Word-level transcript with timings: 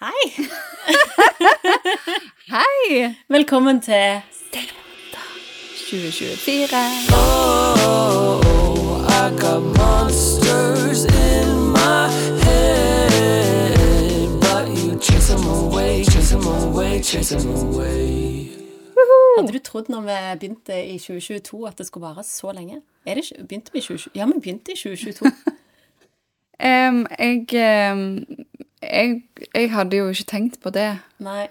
Hei! 0.00 0.46
Hei! 2.54 3.14
Velkommen 3.28 3.80
til 3.80 4.20
2024. 5.90 6.76
I 9.08 9.30
got 9.40 9.62
monsters 9.62 11.04
in 11.04 11.48
my 11.72 12.08
head, 12.44 14.28
but 14.40 14.68
you 14.68 14.98
chase 15.00 15.32
them 15.32 15.46
away, 15.48 16.04
chase 16.04 16.34
them 16.36 16.46
away, 16.46 17.02
chase 17.02 17.38
them 17.38 17.48
away. 17.54 18.50
Hadde 19.38 19.52
du 19.52 19.58
trodd 19.58 19.88
når 19.88 20.00
vi 20.00 20.38
begynte 20.40 20.86
i 20.86 20.98
2022 20.98 21.68
at 21.68 21.78
det 21.78 21.86
skulle 21.86 22.06
vare 22.06 22.22
så 22.24 22.52
lenge? 22.52 22.82
Er 23.06 23.14
det 23.14 23.32
begynte 23.48 23.72
vi 23.72 23.78
i 23.78 23.82
2022? 23.82 24.10
Ja, 24.20 24.26
vi 24.26 24.32
begynte 24.40 24.72
i 24.72 24.76
2022. 24.76 25.26
um, 26.60 27.06
jeg, 27.18 27.54
em, 27.92 28.26
jeg 28.90 29.22
Jeg 29.54 29.70
hadde 29.72 29.96
jo 29.96 30.08
ikke 30.10 30.30
tenkt 30.30 30.60
på 30.62 30.70
det. 30.70 30.98
Nei. 31.18 31.48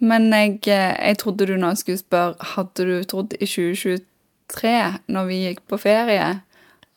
Men 0.00 0.30
jeg, 0.32 0.60
eh, 0.66 0.96
jeg 1.08 1.18
trodde 1.18 1.46
du 1.46 1.56
nå 1.60 1.74
skulle 1.76 2.00
spørre 2.00 2.34
Hadde 2.54 2.86
du 2.88 2.94
trodd 3.04 3.34
i 3.36 3.46
2023, 3.46 5.00
når 5.08 5.26
vi 5.28 5.40
gikk 5.44 5.60
på 5.68 5.78
ferie, 5.80 6.40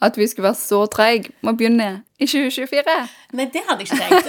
at 0.04 0.18
vi 0.18 0.28
skulle 0.28 0.50
være 0.50 0.60
så 0.60 0.86
treige 0.92 1.32
med 1.42 1.54
å 1.54 1.58
begynne 1.60 1.90
i 2.20 2.28
2024? 2.28 2.96
Nei, 3.34 3.46
det 3.52 3.64
hadde 3.68 3.84
jeg 3.84 3.92
ikke 3.92 4.02
tenkt. 4.04 4.26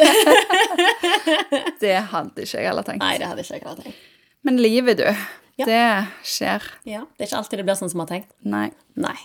Det 1.85 1.95
hadde 2.11 2.43
ikke 2.45 2.59
jeg 2.59 2.69
heller 2.69 2.87
tenkt. 2.87 3.03
Nei, 3.03 3.17
det 3.19 3.27
hadde 3.29 3.43
ikke 3.45 3.57
jeg 3.57 3.65
heller 3.65 3.83
tenkt. 3.83 4.03
Men 4.45 4.61
livet, 4.61 4.99
du. 5.01 5.25
Ja. 5.61 5.67
Det 5.69 5.83
skjer. 6.27 6.67
Ja, 6.89 7.05
Det 7.17 7.25
er 7.25 7.31
ikke 7.31 7.41
alltid 7.43 7.61
det 7.61 7.67
blir 7.69 7.79
sånn 7.79 7.91
som 7.93 8.01
vi 8.01 8.05
har 8.07 8.13
tenkt. 8.13 8.31
Nei. 8.43 8.69
Nei. 8.99 9.17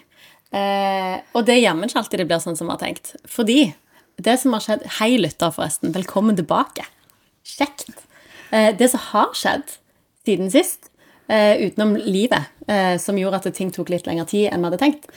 Eh, 0.55 1.15
og 1.37 1.45
det 1.45 1.55
er 1.57 1.63
jammen 1.63 1.89
ikke 1.89 2.01
alltid 2.01 2.23
det 2.23 2.27
blir 2.29 2.41
sånn 2.43 2.57
som 2.57 2.69
vi 2.69 2.75
har 2.75 2.81
tenkt. 2.81 3.13
Fordi 3.29 3.59
det 4.23 4.37
som 4.41 4.55
har 4.55 4.63
skjedd 4.63 4.85
Hei, 4.99 5.13
lytter, 5.21 5.51
forresten. 5.55 5.93
Velkommen 5.95 6.37
tilbake. 6.37 6.85
Kjekt. 7.47 7.89
Eh, 8.51 8.71
det 8.77 8.89
som 8.91 9.01
har 9.11 9.33
skjedd 9.37 9.75
siden 10.25 10.51
sist, 10.53 10.89
eh, 11.29 11.57
utenom 11.57 11.95
livet, 11.97 12.49
eh, 12.67 12.97
som 12.97 13.17
gjorde 13.17 13.39
at 13.39 13.55
ting 13.55 13.71
tok 13.71 13.89
litt 13.89 14.05
lengre 14.05 14.27
tid 14.27 14.51
enn 14.51 14.61
vi 14.61 14.69
hadde 14.69 14.81
tenkt, 14.81 15.09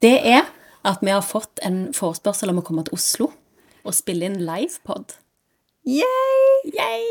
det 0.00 0.18
er 0.26 0.44
at 0.84 1.00
vi 1.00 1.10
har 1.10 1.22
fått 1.22 1.60
en 1.62 1.92
forespørsel 1.92 2.50
om 2.50 2.60
å 2.60 2.64
komme 2.64 2.84
til 2.84 2.94
Oslo 2.94 3.32
og 3.84 3.94
spille 3.96 4.28
inn 4.28 4.40
livepod. 4.44 5.16
Yay! 5.88 6.70
Yay! 6.76 7.04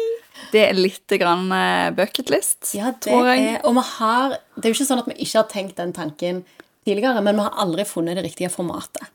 Det 0.52 0.70
er 0.70 0.78
litt 0.78 1.08
grann 1.20 1.50
bucketlist, 1.98 2.76
Ja, 2.78 2.92
tror 2.92 3.26
jeg. 3.34 3.56
er, 3.56 3.62
og 3.66 3.74
vi 3.76 3.82
har 3.98 4.38
Det 4.56 4.66
er 4.66 4.74
jo 4.74 4.78
ikke 4.78 4.88
sånn 4.88 5.00
at 5.02 5.10
vi 5.10 5.26
ikke 5.26 5.42
har 5.42 5.50
tenkt 5.50 5.76
den 5.76 5.94
tanken 5.94 6.44
tidligere, 6.86 7.22
men 7.22 7.36
vi 7.36 7.42
har 7.42 7.58
aldri 7.58 7.86
funnet 7.86 8.16
det 8.16 8.24
riktige 8.24 8.50
formatet. 8.54 9.10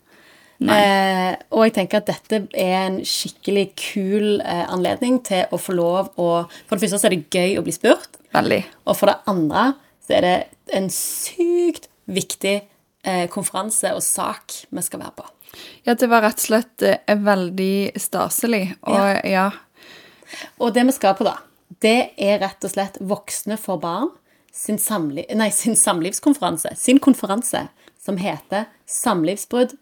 Eh, 0.62 1.34
og 1.50 1.64
jeg 1.66 1.74
tenker 1.74 2.00
at 2.00 2.10
dette 2.12 2.38
er 2.54 2.76
en 2.84 3.00
skikkelig 3.08 3.64
kul 3.80 4.38
eh, 4.38 4.62
anledning 4.70 5.18
til 5.26 5.50
å 5.50 5.58
få 5.58 5.74
lov 5.74 6.12
å 6.14 6.28
For 6.68 6.76
det 6.76 6.84
første 6.84 7.00
så 7.02 7.08
er 7.08 7.16
det 7.16 7.34
gøy 7.34 7.58
å 7.58 7.64
bli 7.66 7.74
spurt, 7.74 8.20
Veldig. 8.34 8.60
og 8.86 8.98
for 8.98 9.10
det 9.10 9.16
andre 9.30 9.64
så 10.04 10.18
er 10.18 10.26
det 10.26 10.36
en 10.78 10.88
sykt 10.92 11.88
viktig 12.06 12.56
eh, 12.60 13.26
konferanse 13.32 13.92
og 13.96 14.02
sak 14.04 14.54
vi 14.70 14.84
skal 14.84 15.02
være 15.02 15.16
på. 15.18 15.28
Ja, 15.86 15.94
det 15.94 16.08
var 16.10 16.24
rett 16.24 16.40
og 16.42 16.46
slett 16.46 16.84
eh, 16.86 17.14
veldig 17.18 17.94
staselig. 18.00 18.64
Og 18.90 19.30
ja. 19.30 19.48
Og 20.58 20.74
det 20.74 20.84
vi 20.88 20.94
skal 20.96 21.16
på, 21.18 21.26
da, 21.26 21.38
det 21.82 22.14
er 22.20 22.40
rett 22.42 22.66
og 22.66 22.72
slett 22.72 23.00
Voksne 23.02 23.58
for 23.60 23.82
barn 23.82 24.12
sin, 24.54 24.78
samli 24.78 25.26
nei, 25.34 25.50
sin 25.50 25.76
samlivskonferanse. 25.78 26.74
Sin 26.78 27.00
konferanse 27.02 27.66
som 28.04 28.18
heter 28.20 28.68
Samlivsbrudd 28.90 29.74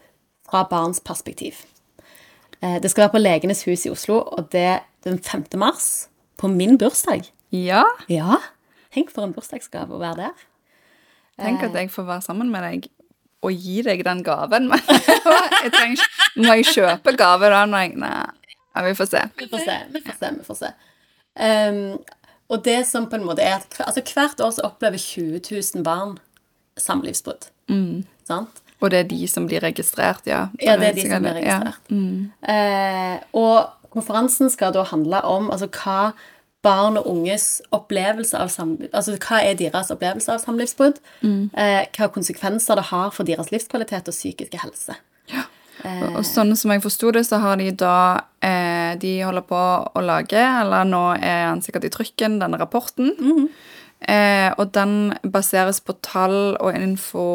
fra 0.53 0.67
barns 0.69 1.01
perspektiv. 1.01 1.63
Eh, 2.61 2.77
Det 2.83 2.91
skal 2.93 3.07
være 3.09 3.15
på 3.17 3.23
Legenes 3.25 3.65
hus 3.65 3.87
i 3.87 3.91
Oslo, 3.91 4.21
og 4.21 4.51
det 4.53 4.61
er 4.77 4.81
den 5.05 5.19
5. 5.19 5.47
mars. 5.59 6.09
På 6.39 6.49
min 6.49 6.77
bursdag. 6.79 7.25
ja. 7.53 7.85
Ja, 8.09 8.37
Tenk 8.93 9.09
for 9.11 9.25
en 9.25 9.33
bursdagsgave 9.33 9.95
å 9.97 9.99
være 10.03 10.17
der. 10.27 10.41
Tenk 11.41 11.63
at 11.65 11.73
jeg 11.79 11.89
får 11.91 12.05
være 12.05 12.23
sammen 12.27 12.51
med 12.53 12.61
deg 12.67 12.89
og 13.43 13.53
gi 13.57 13.81
deg 13.83 14.03
den 14.05 14.21
gaven. 14.23 14.67
Men 14.71 14.83
jeg 14.85 15.73
trenger 15.73 16.03
Må 16.37 16.57
jeg 16.59 16.67
kjøpe 16.75 17.15
gave 17.17 17.49
da? 17.49 17.63
Når 17.67 17.87
jeg, 17.87 17.95
nei, 17.97 18.11
ja, 18.75 18.83
vi 18.85 18.93
får 18.99 19.09
se. 19.09 19.23
Vi 19.41 19.49
får 19.49 19.65
se. 19.65 19.79
vi 19.95 20.03
får 20.05 20.19
se, 20.21 20.31
vi 20.37 20.45
får 20.45 20.59
se. 20.61 20.71
Um, 21.41 21.81
og 22.53 22.61
det 22.67 22.83
som 22.87 23.09
på 23.09 23.17
en 23.17 23.25
måte 23.25 23.41
er 23.41 23.57
at 23.63 23.79
altså 23.81 24.05
Hvert 24.13 24.41
år 24.45 24.51
så 24.59 24.67
opplever 24.69 25.01
20 25.01 25.41
000 25.49 25.83
barn 25.89 26.19
samlivsbrudd. 26.77 27.49
Sant? 28.29 28.61
Og 28.83 28.91
det 28.91 28.99
er 28.99 29.09
de 29.13 29.21
som 29.31 29.47
blir 29.47 29.63
registrert, 29.63 30.27
ja. 30.27 30.49
Ja, 30.61 30.75
det 30.77 30.89
er 30.89 30.97
de 30.99 31.03
som 31.07 31.23
blir 31.23 31.39
Ja. 31.45 31.59
registrert. 31.61 32.33
Eh, 32.49 33.19
og 33.39 33.69
konferansen 33.95 34.51
skal 34.51 34.73
da 34.75 34.83
handle 34.89 35.21
om 35.29 35.51
altså, 35.51 35.69
hva 35.71 36.13
barn 36.63 36.97
og 37.01 37.07
unges 37.11 37.61
opplevelse 37.75 38.39
av 38.39 38.49
samliv... 38.55 38.89
Altså 38.95 39.17
hva 39.19 39.41
er 39.43 39.57
deres 39.59 39.91
opplevelse 39.91 40.31
av 40.35 40.39
samlivsbrudd? 40.45 41.01
Eh, 41.23 41.87
hva 41.97 42.09
konsekvenser 42.15 42.79
det 42.79 42.85
har 42.93 43.11
for 43.15 43.27
deres 43.27 43.51
livskvalitet 43.55 44.11
og 44.11 44.15
psykiske 44.15 44.61
helse. 44.63 44.95
Ja, 45.33 45.43
Og 46.15 46.23
sånn 46.29 46.55
som 46.57 46.71
jeg 46.71 46.83
forsto 46.85 47.11
det, 47.15 47.25
så 47.27 47.41
har 47.43 47.57
de 47.59 47.71
da 47.75 48.21
eh, 48.45 48.95
De 49.03 49.23
holder 49.25 49.43
på 49.43 49.59
å 49.99 50.01
lage, 50.05 50.39
eller 50.39 50.85
nå 50.87 51.01
er 51.19 51.49
han 51.49 51.63
sikkert 51.65 51.89
i 51.89 51.91
trykken, 51.91 52.39
denne 52.39 52.59
rapporten. 52.61 53.11
Eh, 54.09 54.51
og 54.59 54.75
den 54.75 55.13
baseres 55.33 55.81
på 55.81 55.95
tall 56.03 56.57
og 56.61 56.75
info 56.77 57.27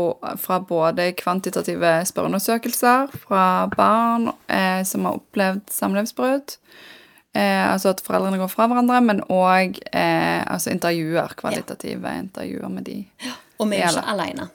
fra 0.42 0.60
både 0.60 1.12
kvantitative 1.20 1.94
spørreundersøkelser 2.10 3.14
fra 3.28 3.46
barn 3.74 4.32
eh, 4.50 4.84
som 4.88 5.08
har 5.08 5.20
opplevd 5.22 5.68
samlivsbrudd. 5.72 6.58
Eh, 7.38 7.74
altså 7.74 7.92
at 7.94 8.02
foreldrene 8.02 8.40
går 8.42 8.50
fra 8.50 8.68
hverandre, 8.70 9.02
men 9.06 9.24
òg 9.30 9.78
eh, 9.92 10.42
altså 10.48 10.72
intervjuer, 10.74 11.36
kvalitative 11.38 12.14
intervjuer 12.24 12.72
med 12.72 12.88
de. 12.88 13.02
Og 13.60 13.70
vi 13.70 13.82
er 13.82 13.92
ikke 13.92 14.14
alene. 14.16 14.50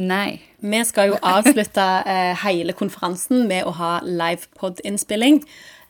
Nei. 0.00 0.40
Vi 0.62 0.80
skal 0.88 1.10
jo 1.10 1.18
avslutte 1.26 1.84
eh, 2.08 2.32
hele 2.46 2.72
konferansen 2.76 3.44
med 3.50 3.66
å 3.68 3.74
ha 3.76 3.98
livepod-innspilling. 4.06 5.42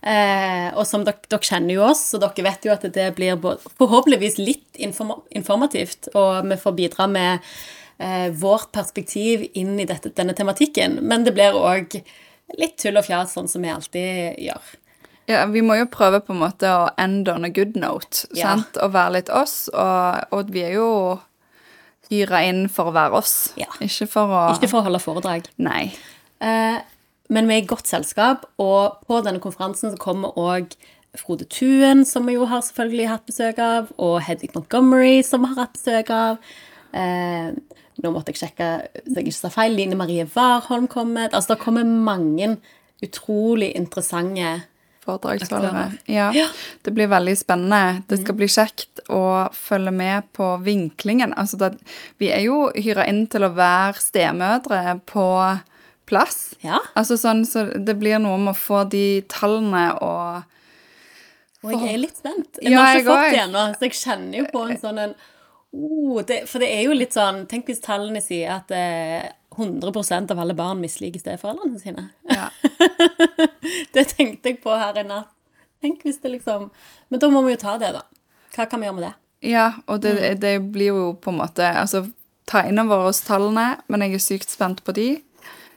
Eh, 0.02 0.68
og 0.74 0.82
som 0.88 1.04
dere, 1.06 1.20
dere 1.30 1.46
kjenner 1.46 1.76
jo 1.76 1.84
oss, 1.86 2.00
så 2.10 2.18
dere 2.18 2.42
vet 2.48 2.66
jo 2.66 2.72
at 2.74 2.82
det 2.94 3.04
blir 3.14 3.36
både, 3.38 3.62
forhåpentligvis 3.78 4.38
litt 4.42 4.80
inform 4.82 5.20
informativt, 5.30 6.08
og 6.18 6.48
vi 6.50 6.56
får 6.58 6.74
bidra 6.80 7.06
med 7.06 7.38
eh, 8.02 8.28
vårt 8.34 8.72
perspektiv 8.74 9.44
inn 9.54 9.76
i 9.78 9.86
dette, 9.86 10.10
denne 10.18 10.34
tematikken. 10.34 10.98
Men 11.06 11.22
det 11.24 11.34
blir 11.36 11.54
òg 11.54 12.00
litt 12.58 12.78
tull 12.82 12.98
og 12.98 13.06
fjas, 13.06 13.36
sånn 13.36 13.48
som 13.48 13.62
vi 13.62 13.70
alltid 13.70 14.40
gjør. 14.42 14.72
Ja, 15.30 15.44
Vi 15.46 15.62
må 15.62 15.76
jo 15.78 15.86
prøve 15.86 16.18
på 16.20 16.34
en 16.34 16.40
måte 16.42 16.66
å 16.66 16.88
end 16.98 17.28
on 17.30 17.44
a 17.46 17.48
good 17.54 17.76
note, 17.78 18.26
Ja. 18.34 18.56
sant? 18.56 18.76
Og 18.82 18.90
være 18.92 19.12
litt 19.20 19.30
oss. 19.30 19.68
Og, 19.72 20.26
og 20.34 20.50
vi 20.50 20.64
er 20.66 20.74
jo 20.80 21.20
hyra 22.10 22.42
inn 22.44 22.66
for 22.68 22.90
å 22.90 22.92
være 22.96 23.14
oss, 23.22 23.52
Ja. 23.56 23.70
ikke 23.80 24.08
for 24.10 24.26
å 24.34 24.40
Ikke 24.56 24.68
for 24.68 24.82
å 24.82 24.88
holde 24.88 24.98
foredrag. 25.00 25.46
Nei. 25.62 25.92
Eh, 26.42 26.80
men 27.32 27.48
vi 27.48 27.56
er 27.56 27.62
i 27.62 27.68
godt 27.68 27.88
selskap, 27.90 28.44
og 28.62 29.02
på 29.08 29.20
denne 29.24 29.40
konferansen 29.42 29.94
så 29.94 30.00
kommer 30.00 30.36
òg 30.38 30.74
Frode 31.18 31.44
Tuen, 31.52 32.06
som 32.08 32.28
vi 32.28 32.38
jo 32.38 32.46
har 32.48 32.62
selvfølgelig 32.64 33.08
hatt 33.10 33.28
besøk 33.28 33.60
av, 33.60 33.92
og 34.00 34.18
Hedvig 34.24 34.52
Montgomery, 34.54 35.20
som 35.26 35.44
vi 35.44 35.52
har 35.52 35.66
hatt 35.66 35.74
besøk 35.76 36.12
av. 36.16 36.52
Eh, 36.96 37.52
nå 38.02 38.12
måtte 38.12 38.32
jeg 38.32 38.40
sjekke 38.40 38.68
så 39.04 39.18
jeg 39.18 39.28
ikke 39.28 39.36
sa 39.36 39.52
feil. 39.52 39.76
Line 39.76 39.96
Marie 39.98 40.24
Warholm 40.32 40.88
kommer. 40.88 41.28
Altså, 41.28 41.54
det 41.54 41.64
kommer 41.64 41.84
mange 41.84 42.54
utrolig 43.04 43.72
interessante 43.76 44.62
Foredragsholdere. 45.02 45.98
Ja. 46.06 46.28
Ja. 46.30 46.46
Det 46.82 46.92
blir 46.94 47.10
veldig 47.10 47.34
spennende. 47.34 48.02
Det 48.06 48.20
skal 48.20 48.36
bli 48.38 48.46
kjekt 48.46 49.02
å 49.10 49.48
følge 49.50 49.90
med 49.90 50.28
på 50.36 50.52
vinklingen. 50.62 51.34
Altså, 51.34 51.58
det, 51.58 51.72
vi 52.22 52.30
er 52.30 52.44
jo 52.46 52.68
hyra 52.76 53.08
inn 53.10 53.24
til 53.30 53.42
å 53.42 53.50
være 53.56 53.98
stemødre 53.98 55.00
på 55.10 55.26
plass. 56.12 56.38
Ja. 56.62 56.78
Altså 56.98 57.16
sånn, 57.20 57.42
så 57.48 57.66
det 57.72 57.96
blir 58.00 58.20
noe 58.22 58.38
med 58.38 58.52
å 58.54 58.58
få 58.60 58.84
de 58.92 59.04
tallene 59.32 59.88
og 60.04 60.48
Og 61.64 61.72
jeg 61.76 61.92
er 61.94 62.00
litt 62.02 62.16
spent. 62.18 62.58
Jeg 62.62 62.72
Ja, 62.74 62.80
har 62.84 62.94
jeg 62.94 63.04
ikke 63.04 63.10
fått 63.12 63.20
også. 63.24 63.34
det 63.36 63.42
ennå, 63.46 63.66
så 63.78 63.86
jeg 63.88 63.98
kjenner 63.98 64.38
jo 64.42 64.46
på 64.52 64.64
en 64.68 64.80
sånn 64.82 64.98
en 64.98 65.14
oh, 65.72 66.22
det, 66.26 66.40
For 66.50 66.58
det 66.62 66.68
er 66.74 66.82
jo 66.88 66.96
litt 66.96 67.14
sånn 67.16 67.44
Tenk 67.50 67.66
hvis 67.70 67.80
tallene 67.84 68.20
sier 68.24 68.56
at 68.58 68.70
eh, 68.74 69.30
100 69.52 70.30
av 70.32 70.38
alle 70.40 70.54
barn 70.56 70.80
misliker 70.80 71.20
steforeldrene 71.20 71.78
sine. 71.80 72.06
Ja. 72.30 72.48
det 73.94 74.06
tenkte 74.16 74.48
jeg 74.52 74.62
på 74.64 74.72
her 74.78 74.96
i 75.00 75.04
natt. 75.06 75.28
Tenk 75.82 76.04
hvis 76.06 76.20
det 76.22 76.30
liksom 76.38 76.70
Men 77.10 77.20
da 77.20 77.28
må 77.32 77.42
vi 77.46 77.54
jo 77.56 77.60
ta 77.60 77.76
det, 77.80 77.92
da. 77.96 78.02
Hva 78.54 78.66
kan 78.70 78.80
vi 78.80 78.88
gjøre 78.88 78.98
med 79.00 79.06
det? 79.08 79.14
Ja, 79.52 79.66
og 79.90 80.00
det, 80.04 80.12
Mm. 80.18 80.40
det 80.40 80.52
blir 80.72 80.92
jo 80.92 81.12
på 81.20 81.32
en 81.32 81.38
måte 81.40 81.66
Altså, 81.66 82.04
ta 82.46 82.62
inn 82.68 82.78
over 82.78 83.08
oss 83.08 83.20
tallene, 83.26 83.78
men 83.88 84.00
jeg 84.06 84.14
er 84.14 84.22
sykt 84.22 84.50
spent 84.50 84.82
på 84.86 84.92
de. 84.94 85.08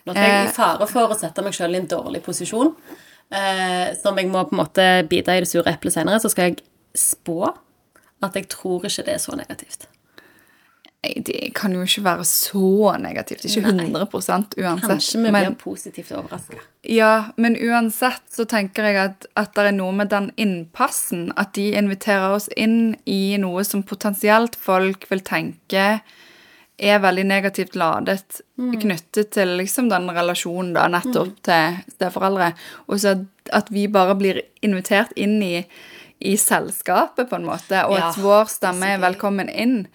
Nå 0.05 0.13
er 0.13 0.21
jeg 0.21 0.45
Eh. 0.45 0.49
i 0.49 0.53
fare 0.53 0.87
for 0.87 1.09
å 1.09 1.17
sette 1.19 1.41
meg 1.43 1.53
sjøl 1.53 1.73
i 1.75 1.81
en 1.81 1.87
dårlig 1.87 2.21
posisjon, 2.23 2.75
eh, 3.31 3.95
som 4.01 4.17
jeg 4.17 4.27
må 4.29 4.43
på 4.47 4.53
en 4.53 4.63
måte 4.65 5.07
bite 5.09 5.33
i 5.33 5.39
det 5.41 5.49
sure 5.49 5.71
eplet 5.71 5.93
senere, 5.93 6.19
så 6.21 6.29
skal 6.29 6.51
jeg 6.51 6.57
spå 6.95 7.53
at 8.21 8.33
jeg 8.33 8.47
tror 8.49 8.85
ikke 8.85 9.05
det 9.05 9.15
er 9.15 9.23
så 9.23 9.35
negativt. 9.35 9.87
Det 11.05 11.51
kan 11.53 11.73
jo 11.73 11.83
ikke 11.85 12.01
være 12.03 12.23
så 12.25 12.95
negativt. 12.97 13.45
Ikke 13.45 13.61
100 13.61 14.07
uansett. 14.09 14.55
Kanskje 14.89 15.21
vi 15.21 15.29
blir 15.29 15.55
positivt 15.55 16.11
overraska. 16.11 16.57
ja, 16.83 17.25
men 17.37 17.55
uansett 17.55 18.23
så 18.31 18.45
tenker 18.45 18.83
jeg 18.83 18.95
at, 18.95 19.25
at 19.37 19.53
det 19.53 19.67
er 19.67 19.71
noe 19.77 19.91
med 19.93 20.09
den 20.09 20.31
innpassen. 20.35 21.31
At 21.37 21.53
de 21.53 21.73
inviterer 21.77 22.33
oss 22.33 22.49
inn 22.57 22.95
i 23.05 23.37
noe 23.37 23.63
som 23.63 23.83
potensielt 23.83 24.55
folk 24.55 25.05
vil 25.11 25.21
tenke 25.21 26.01
er 26.77 26.99
veldig 26.99 27.23
negativt 27.25 27.75
ladet 27.79 28.41
knyttet 28.57 29.29
til 29.31 29.53
liksom 29.59 29.87
den 29.89 30.09
relasjonen 30.11 30.73
da, 30.75 30.87
nettopp 30.91 31.37
til 31.47 31.77
steforeldre. 31.93 32.49
Og 32.87 32.99
så 32.99 33.13
at, 33.53 33.69
vi 33.71 33.87
bare 33.87 34.15
blir 34.19 34.41
invitert 34.65 35.11
inn 35.15 35.37
i, 35.43 35.65
i 36.19 36.35
selskapet, 36.37 37.29
på 37.29 37.35
en 37.35 37.45
måte, 37.47 37.85
og 37.85 37.95
Ja, 37.97 38.09
at 38.09 38.17
vår 38.19 38.49
stemme 38.51 38.93
er 38.95 38.99
velkommen 39.03 39.49
inn. 39.49 39.85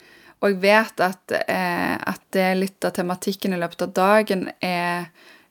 Og 0.40 0.54
jeg 0.54 0.60
vet 0.62 1.00
at, 1.04 1.32
eh, 1.48 1.96
at 2.00 2.20
det 2.32 2.46
litt 2.56 2.84
av 2.84 2.94
tematikken 2.96 3.52
i 3.52 3.60
løpet 3.60 3.82
av 3.82 3.92
dagen 3.92 4.46
er, 4.64 5.10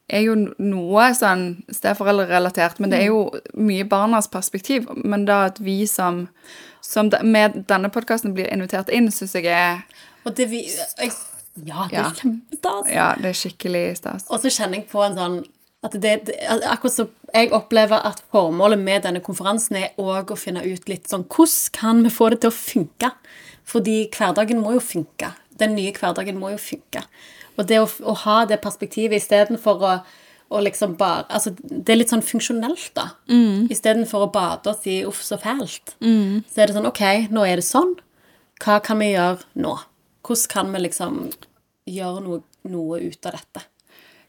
er 0.10 0.22
jo 0.26 0.34
noe 0.58 1.12
sånn 1.14 1.64
steforeldrerelatert, 1.70 2.80
men 2.80 2.90
det 2.90 3.04
er 3.04 3.12
jo 3.12 3.30
mye 3.54 3.86
barnas 3.86 4.28
perspektiv. 4.34 4.88
Men 5.06 5.26
da 5.30 5.44
at 5.52 5.60
vi 5.62 5.86
som, 5.86 6.28
som 6.82 7.10
de- 7.14 7.22
med 7.24 7.66
denne 7.70 7.90
podkasten 7.94 8.34
blir 8.34 8.50
invitert 8.50 8.90
inn, 8.90 9.12
syns 9.14 9.36
jeg 9.38 9.46
er 9.46 9.84
Og 10.26 10.36
det 10.38 10.50
vi 10.52 10.64
jeg, 10.68 11.14
Ja, 11.66 11.88
det 11.90 12.00
er 12.00 12.18
kjempestas. 12.18 12.92
Ja, 12.92 13.08
det 13.20 13.32
er 13.32 13.40
skikkelig 13.40 13.86
stas. 14.00 14.28
Og 14.30 14.44
så 14.44 14.52
kjenner 14.54 14.80
jeg 14.80 14.90
på 14.92 15.02
en 15.04 15.18
sånn 15.18 15.40
at 15.84 15.96
det, 15.96 16.14
det, 16.28 16.36
Akkurat 16.68 16.94
som 16.94 17.10
jeg 17.32 17.52
opplever 17.56 18.04
at 18.04 18.22
formålet 18.34 18.82
med 18.82 19.06
denne 19.06 19.22
konferansen 19.24 19.78
er 19.80 20.00
òg 20.02 20.34
å 20.34 20.40
finne 20.40 20.64
ut 20.66 20.90
litt 20.92 21.08
sånn 21.12 21.28
Hvordan 21.30 21.76
kan 21.76 22.02
vi 22.04 22.14
få 22.14 22.32
det 22.34 22.42
til 22.44 22.52
å 22.52 22.58
funke? 22.58 23.12
Fordi 23.70 24.00
hverdagen 24.16 24.64
må 24.64 24.74
jo 24.76 24.82
funke. 24.84 25.34
Den 25.62 25.76
nye 25.78 25.94
hverdagen 25.94 26.40
må 26.42 26.56
jo 26.56 26.62
funke. 26.62 27.04
Og 27.60 27.68
det 27.70 27.80
å, 27.84 27.86
å 27.86 28.16
ha 28.26 28.40
det 28.50 28.62
perspektivet 28.64 29.22
istedenfor 29.22 29.86
å 29.86 29.94
å 30.50 30.60
liksom 30.66 30.96
bare, 30.98 31.28
altså 31.30 31.54
Det 31.62 31.94
er 31.94 32.00
litt 32.00 32.10
sånn 32.10 32.26
funksjonelt, 32.26 32.90
da. 32.98 33.12
Mm. 33.30 33.68
Istedenfor 33.70 34.26
å 34.26 34.32
bade 34.34 34.72
oss 34.72 34.88
i 34.90 35.04
'uff, 35.06 35.22
så 35.22 35.38
fælt', 35.38 35.94
så 36.50 36.62
er 36.62 36.68
det 36.68 36.76
sånn 36.76 36.90
OK, 36.90 37.30
nå 37.30 37.46
er 37.46 37.62
det 37.62 37.66
sånn. 37.68 37.96
Hva 38.60 38.80
kan 38.84 39.00
vi 39.00 39.14
gjøre 39.14 39.46
nå? 39.56 39.78
Hvordan 40.30 40.50
kan 40.52 40.68
vi 40.76 40.80
liksom 40.84 41.16
gjøre 41.90 42.22
noe, 42.22 42.44
noe 42.70 43.00
ut 43.02 43.26
av 43.26 43.34
dette? 43.34 43.64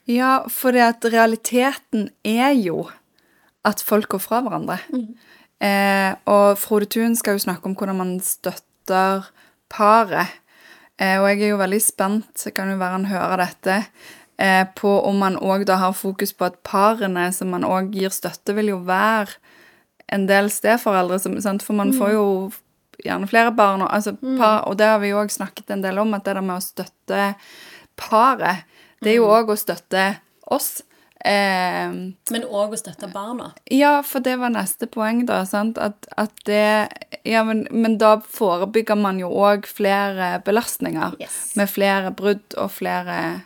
Ja, 0.09 0.31
for 0.49 0.73
det 0.73 0.87
at 0.87 1.05
realiteten 1.13 2.09
er 2.25 2.55
jo 2.57 2.87
at 3.69 3.83
folk 3.85 4.09
går 4.15 4.23
fra 4.25 4.41
hverandre. 4.41 4.79
Eh, 5.61 6.15
og 6.25 6.57
Frode 6.57 6.89
Thun 6.89 7.13
skal 7.19 7.37
jo 7.37 7.45
snakke 7.45 7.69
om 7.69 7.75
hvordan 7.77 7.99
man 7.99 8.15
støtter 8.25 9.29
paret. 9.69 10.41
Eh, 10.97 11.19
og 11.21 11.29
jeg 11.29 11.43
er 11.43 11.53
jo 11.53 11.61
veldig 11.61 11.83
spent, 11.85 12.33
så 12.33 12.49
kan 12.49 12.73
jo 12.73 12.81
være 12.81 12.97
han 12.97 13.11
hører 13.11 13.45
dette, 13.45 13.77
eh, 14.41 14.65
på 14.77 14.95
om 15.05 15.21
man 15.21 15.37
òg 15.37 15.67
da 15.69 15.77
har 15.85 15.93
fokus 15.93 16.33
på 16.33 16.49
at 16.49 16.63
parene 16.65 17.29
som 17.33 17.53
man 17.53 17.69
òg 17.69 17.93
gir 17.93 18.09
støtte, 18.09 18.57
vil 18.57 18.73
jo 18.73 18.81
være 18.89 19.37
en 20.09 20.27
del 20.27 20.49
steforeldre, 20.49 21.21
som, 21.21 21.37
sant? 21.41 21.63
for 21.63 21.77
man 21.77 21.93
får 21.93 22.17
jo 22.17 22.27
gjerne 23.05 23.29
flere 23.31 23.53
barn, 23.57 23.83
og, 23.83 23.91
altså, 23.95 24.15
par, 24.39 24.65
og 24.69 24.77
det 24.81 24.87
har 24.87 24.99
vi 25.03 25.11
jo 25.13 25.21
òg 25.23 25.31
snakket 25.35 25.71
en 25.75 25.83
del 25.85 25.99
om, 26.03 26.15
at 26.15 26.25
det 26.25 26.35
der 26.37 26.45
med 26.47 26.59
å 26.59 26.65
støtte 26.65 27.35
paret, 28.01 28.65
det 29.03 29.15
er 29.15 29.21
jo 29.21 29.29
òg 29.33 29.51
å 29.53 29.57
støtte 29.59 30.07
oss. 30.51 30.83
Eh, 31.25 31.91
Men 32.33 32.45
òg 32.49 32.73
å 32.73 32.79
støtte 32.81 33.09
barna. 33.13 33.51
ja, 33.71 33.99
for 34.03 34.21
det 34.25 34.39
var 34.41 34.49
neste 34.55 34.87
poeng, 34.89 35.27
da. 35.29 35.43
Sant? 35.45 35.77
At, 35.79 36.07
at 36.17 36.33
det 36.49 36.89
Ja, 37.29 37.43
men, 37.45 37.67
men 37.71 37.99
da 38.01 38.15
forebygger 38.25 38.97
man 38.97 39.19
jo 39.21 39.29
òg 39.29 39.67
flere 39.69 40.39
belastninger. 40.47 41.19
Yes. 41.21 41.53
Med 41.61 41.69
flere 41.69 42.11
brudd 42.17 42.57
og 42.57 42.71
flere 42.73 43.43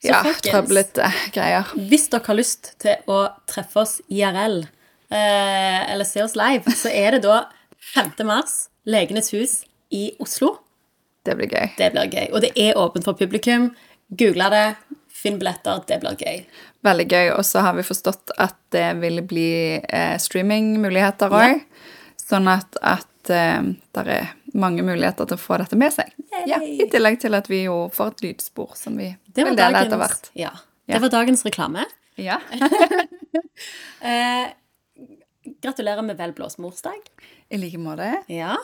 Så 0.00 0.08
ja, 0.08 0.22
trøblete 0.44 1.10
greier. 1.36 1.68
Hvis 1.76 2.08
dere 2.12 2.24
har 2.26 2.36
lyst 2.40 2.72
til 2.80 2.96
å 3.12 3.26
treffe 3.48 3.80
oss 3.84 3.98
IRL, 4.08 4.62
eh, 5.10 5.92
eller 5.92 6.04
se 6.08 6.22
oss 6.24 6.34
live, 6.36 6.64
så 6.76 6.88
er 6.92 7.18
det 7.18 7.22
da 7.28 7.42
5. 7.92 8.12
mars, 8.26 8.54
Legenes 8.88 9.30
hus 9.34 9.52
i 9.94 10.10
Oslo. 10.22 10.54
Det 11.24 11.36
blir 11.38 11.48
gøy. 11.52 11.70
Det 11.78 11.90
blir 11.94 12.10
gøy. 12.12 12.26
Og 12.34 12.40
det 12.44 12.50
er 12.60 12.76
åpent 12.80 13.04
for 13.06 13.16
publikum. 13.16 13.70
Google 14.12 14.48
det, 14.52 14.64
finn 15.14 15.38
billetter, 15.40 15.80
det 15.88 16.00
blir 16.02 16.16
gøy. 16.20 16.42
Veldig 16.84 17.06
gøy. 17.08 17.30
Og 17.38 17.44
så 17.48 17.62
har 17.64 17.76
vi 17.78 17.84
forstått 17.86 18.34
at 18.42 18.56
det 18.74 18.90
vil 19.00 19.22
bli 19.24 19.48
eh, 19.80 20.16
streamingmuligheter 20.20 21.32
òg. 21.32 21.62
Sånn 22.20 22.48
at, 22.52 22.76
at 22.84 23.32
eh, 23.32 23.70
det 23.96 24.04
er 24.18 24.32
mange 24.54 24.84
muligheter 24.86 25.26
til 25.30 25.38
å 25.38 25.40
få 25.40 25.56
dette 25.62 25.78
med 25.80 25.94
seg. 25.96 26.12
Ja, 26.48 26.60
I 26.60 26.84
tillegg 26.92 27.20
til 27.22 27.34
at 27.38 27.48
vi 27.50 27.62
jo 27.64 27.86
får 27.94 28.12
et 28.16 28.24
lydspor 28.28 28.74
som 28.78 28.98
vi 29.00 29.08
vil 29.34 29.48
var 29.48 29.56
dele 29.62 29.84
etter 29.86 30.00
hvert. 30.00 30.30
ja, 30.38 30.52
Ja. 30.86 30.98
det 30.98 31.02
var 31.06 31.14
dagens 31.20 31.44
reklame. 31.46 31.86
Ja. 32.20 32.40
Eh, 34.04 34.46
gratulerer 35.62 36.02
med 36.02 36.16
velblåst 36.16 36.58
morsdag. 36.58 37.00
I 37.50 37.56
like 37.60 37.78
måte. 37.78 38.22
Ja. 38.32 38.56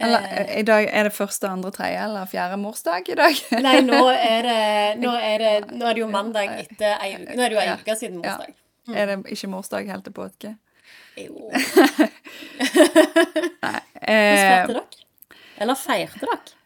Eller, 0.00 0.24
Eh. 0.24 0.58
I 0.58 0.62
dag 0.66 0.88
er 0.88 1.04
det 1.04 1.12
første, 1.14 1.46
andre, 1.48 1.70
tredje 1.70 2.00
eller 2.04 2.26
fjerde 2.26 2.56
morsdag 2.58 3.08
i 3.12 3.14
dag. 3.14 3.42
Nei, 3.66 3.76
nå 3.86 4.00
er 4.34 4.42
det, 4.48 5.00
nå 5.02 5.12
er 5.14 5.38
det, 5.38 5.52
nå 5.76 5.86
er 5.86 5.94
det 5.94 6.00
jo 6.02 6.08
mandag 6.10 6.48
etter 6.64 6.96
ei 7.04 7.12
uke. 7.20 7.36
Nå 7.36 7.42
er 7.44 7.48
det 7.52 7.56
jo 7.58 7.62
ei 7.62 7.74
uke 7.76 7.96
siden 8.00 8.18
morsdag. 8.22 8.54
Er 8.96 9.06
det 9.12 9.18
ikke 9.36 9.50
morsdag 9.52 9.86
helt 9.92 10.04
til 10.08 10.16
påske? 10.16 10.54
Jo. 11.20 11.50
Eh, 14.02 14.34
Hvordan 14.34 14.40
feirte 14.42 14.72
dere? 14.74 15.04
Eller 15.62 15.78
feirte 15.78 16.26
dere? 16.26 16.56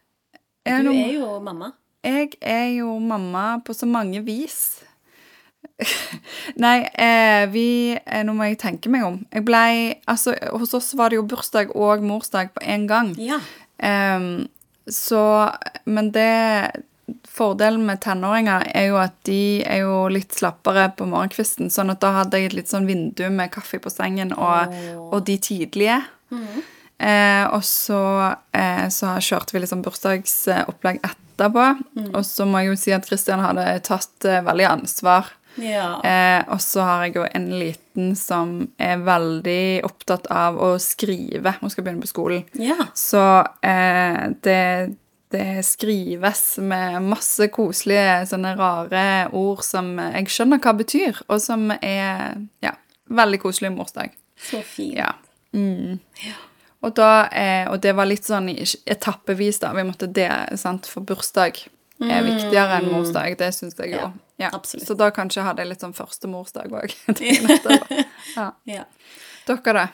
er 0.65 0.83
Du 0.83 0.91
er 0.93 1.11
jo 1.13 1.27
mamma. 1.45 1.73
Jeg 2.07 2.31
er 2.41 2.69
jo 2.79 2.95
mamma 2.99 3.59
på 3.67 3.75
så 3.77 3.87
mange 3.87 4.23
vis. 4.25 4.81
Nei, 6.65 6.77
eh, 6.95 7.45
vi 7.53 7.69
eh, 7.99 8.23
Nå 8.25 8.35
må 8.37 8.49
jeg 8.49 8.61
tenke 8.63 8.93
meg 8.93 9.07
om. 9.07 9.21
Jeg 9.33 9.47
ble, 9.47 9.63
Altså, 10.09 10.35
hos 10.57 10.75
oss 10.77 10.93
var 10.99 11.13
det 11.13 11.21
jo 11.21 11.29
bursdag 11.29 11.75
og 11.77 12.05
morsdag 12.07 12.53
på 12.57 12.65
én 12.65 12.87
gang. 12.91 13.15
Ja. 13.21 13.41
Ehm, 13.79 14.49
så 14.87 15.53
Men 15.85 16.13
det 16.15 16.85
Fordelen 17.31 17.85
med 17.87 18.01
tenåringer 18.03 18.65
er 18.75 18.89
jo 18.89 18.97
at 18.99 19.15
de 19.29 19.63
er 19.63 19.85
jo 19.85 20.07
litt 20.11 20.35
slappere 20.35 20.89
på 20.97 21.07
morgenkvisten. 21.07 21.69
Sånn 21.71 21.93
at 21.93 22.01
da 22.03 22.11
hadde 22.17 22.41
jeg 22.41 22.51
et 22.51 22.57
litt 22.57 22.73
sånn 22.73 22.89
vindu 22.89 23.29
med 23.31 23.53
kaffe 23.55 23.79
på 23.79 23.93
sengen 23.93 24.33
og, 24.35 24.73
og 25.13 25.21
de 25.29 25.37
tidlige. 25.39 26.01
Eh, 26.99 27.45
og 27.53 27.63
så, 27.65 28.01
eh, 28.57 28.89
så 28.89 29.17
kjørte 29.21 29.55
vi 29.55 29.63
liksom 29.63 29.85
bursdagsopplegg 29.85 31.03
etterpå. 31.05 31.67
Og 32.15 32.23
så 32.27 32.49
må 32.49 32.65
jeg 32.65 32.73
jo 32.73 32.79
si 32.81 32.97
at 32.97 33.07
Christian 33.07 33.45
hadde 33.45 33.69
tatt 33.87 34.27
eh, 34.27 34.43
veldig 34.47 34.69
ansvar. 34.73 35.31
Ja. 35.57 35.89
Eh, 36.05 36.43
og 36.53 36.61
så 36.63 36.85
har 36.85 37.07
jeg 37.07 37.17
jo 37.19 37.25
en 37.27 37.49
liten 37.59 38.13
som 38.19 38.55
er 38.83 39.01
veldig 39.05 39.87
opptatt 39.89 40.29
av 40.33 40.59
å 40.61 40.75
skrive. 40.83 41.57
Hun 41.61 41.73
skal 41.73 41.87
begynne 41.87 42.05
på 42.05 42.13
skolen. 42.13 42.47
ja. 42.61 42.89
Så 42.97 43.23
eh, 43.65 44.23
det, 44.45 44.97
det 45.35 45.51
skrives 45.67 46.59
med 46.63 47.01
masse 47.09 47.49
koselige, 47.55 48.27
sånne 48.31 48.57
rare 48.59 49.07
ord 49.37 49.65
som 49.67 49.95
jeg 50.01 50.33
skjønner 50.33 50.63
hva 50.63 50.75
betyr, 50.77 51.23
og 51.29 51.41
som 51.43 51.71
er 51.81 52.37
ja, 52.65 52.77
veldig 53.09 53.41
koselig 53.47 53.73
morsdag. 53.77 54.17
Så 54.37 54.61
fint. 54.67 54.99
Ja. 55.01 55.15
Mm. 55.57 55.97
Og, 56.85 56.93
da, 56.95 57.27
eh, 57.33 57.65
og 57.71 57.81
det 57.83 57.95
var 57.97 58.09
litt 58.09 58.29
sånn 58.29 58.51
etappevis, 58.53 59.63
da. 59.63 59.73
Vi 59.75 59.87
måtte 59.89 60.11
det, 60.13 60.29
sant, 60.61 60.87
for 60.91 61.07
bursdag 61.07 61.65
er 62.05 62.25
viktigere 62.27 62.81
enn 62.81 62.91
morsdag. 62.93 63.37
Det 63.41 63.53
syns 63.57 63.77
jeg. 63.79 63.95
Mm. 63.95 64.17
Ja, 64.37 64.51
Ja. 64.51 64.51
Så 64.63 64.95
da 64.95 65.09
kanskje 65.11 65.45
hadde 65.47 65.63
jeg 65.65 65.71
litt 65.71 65.81
sånn 65.81 65.95
første 65.97 66.29
morsdag 66.29 66.73
òg. 66.77 66.93
ja. 68.37 68.51
Ja. 68.69 68.85
Dere, 69.47 69.73
da? 69.73 69.87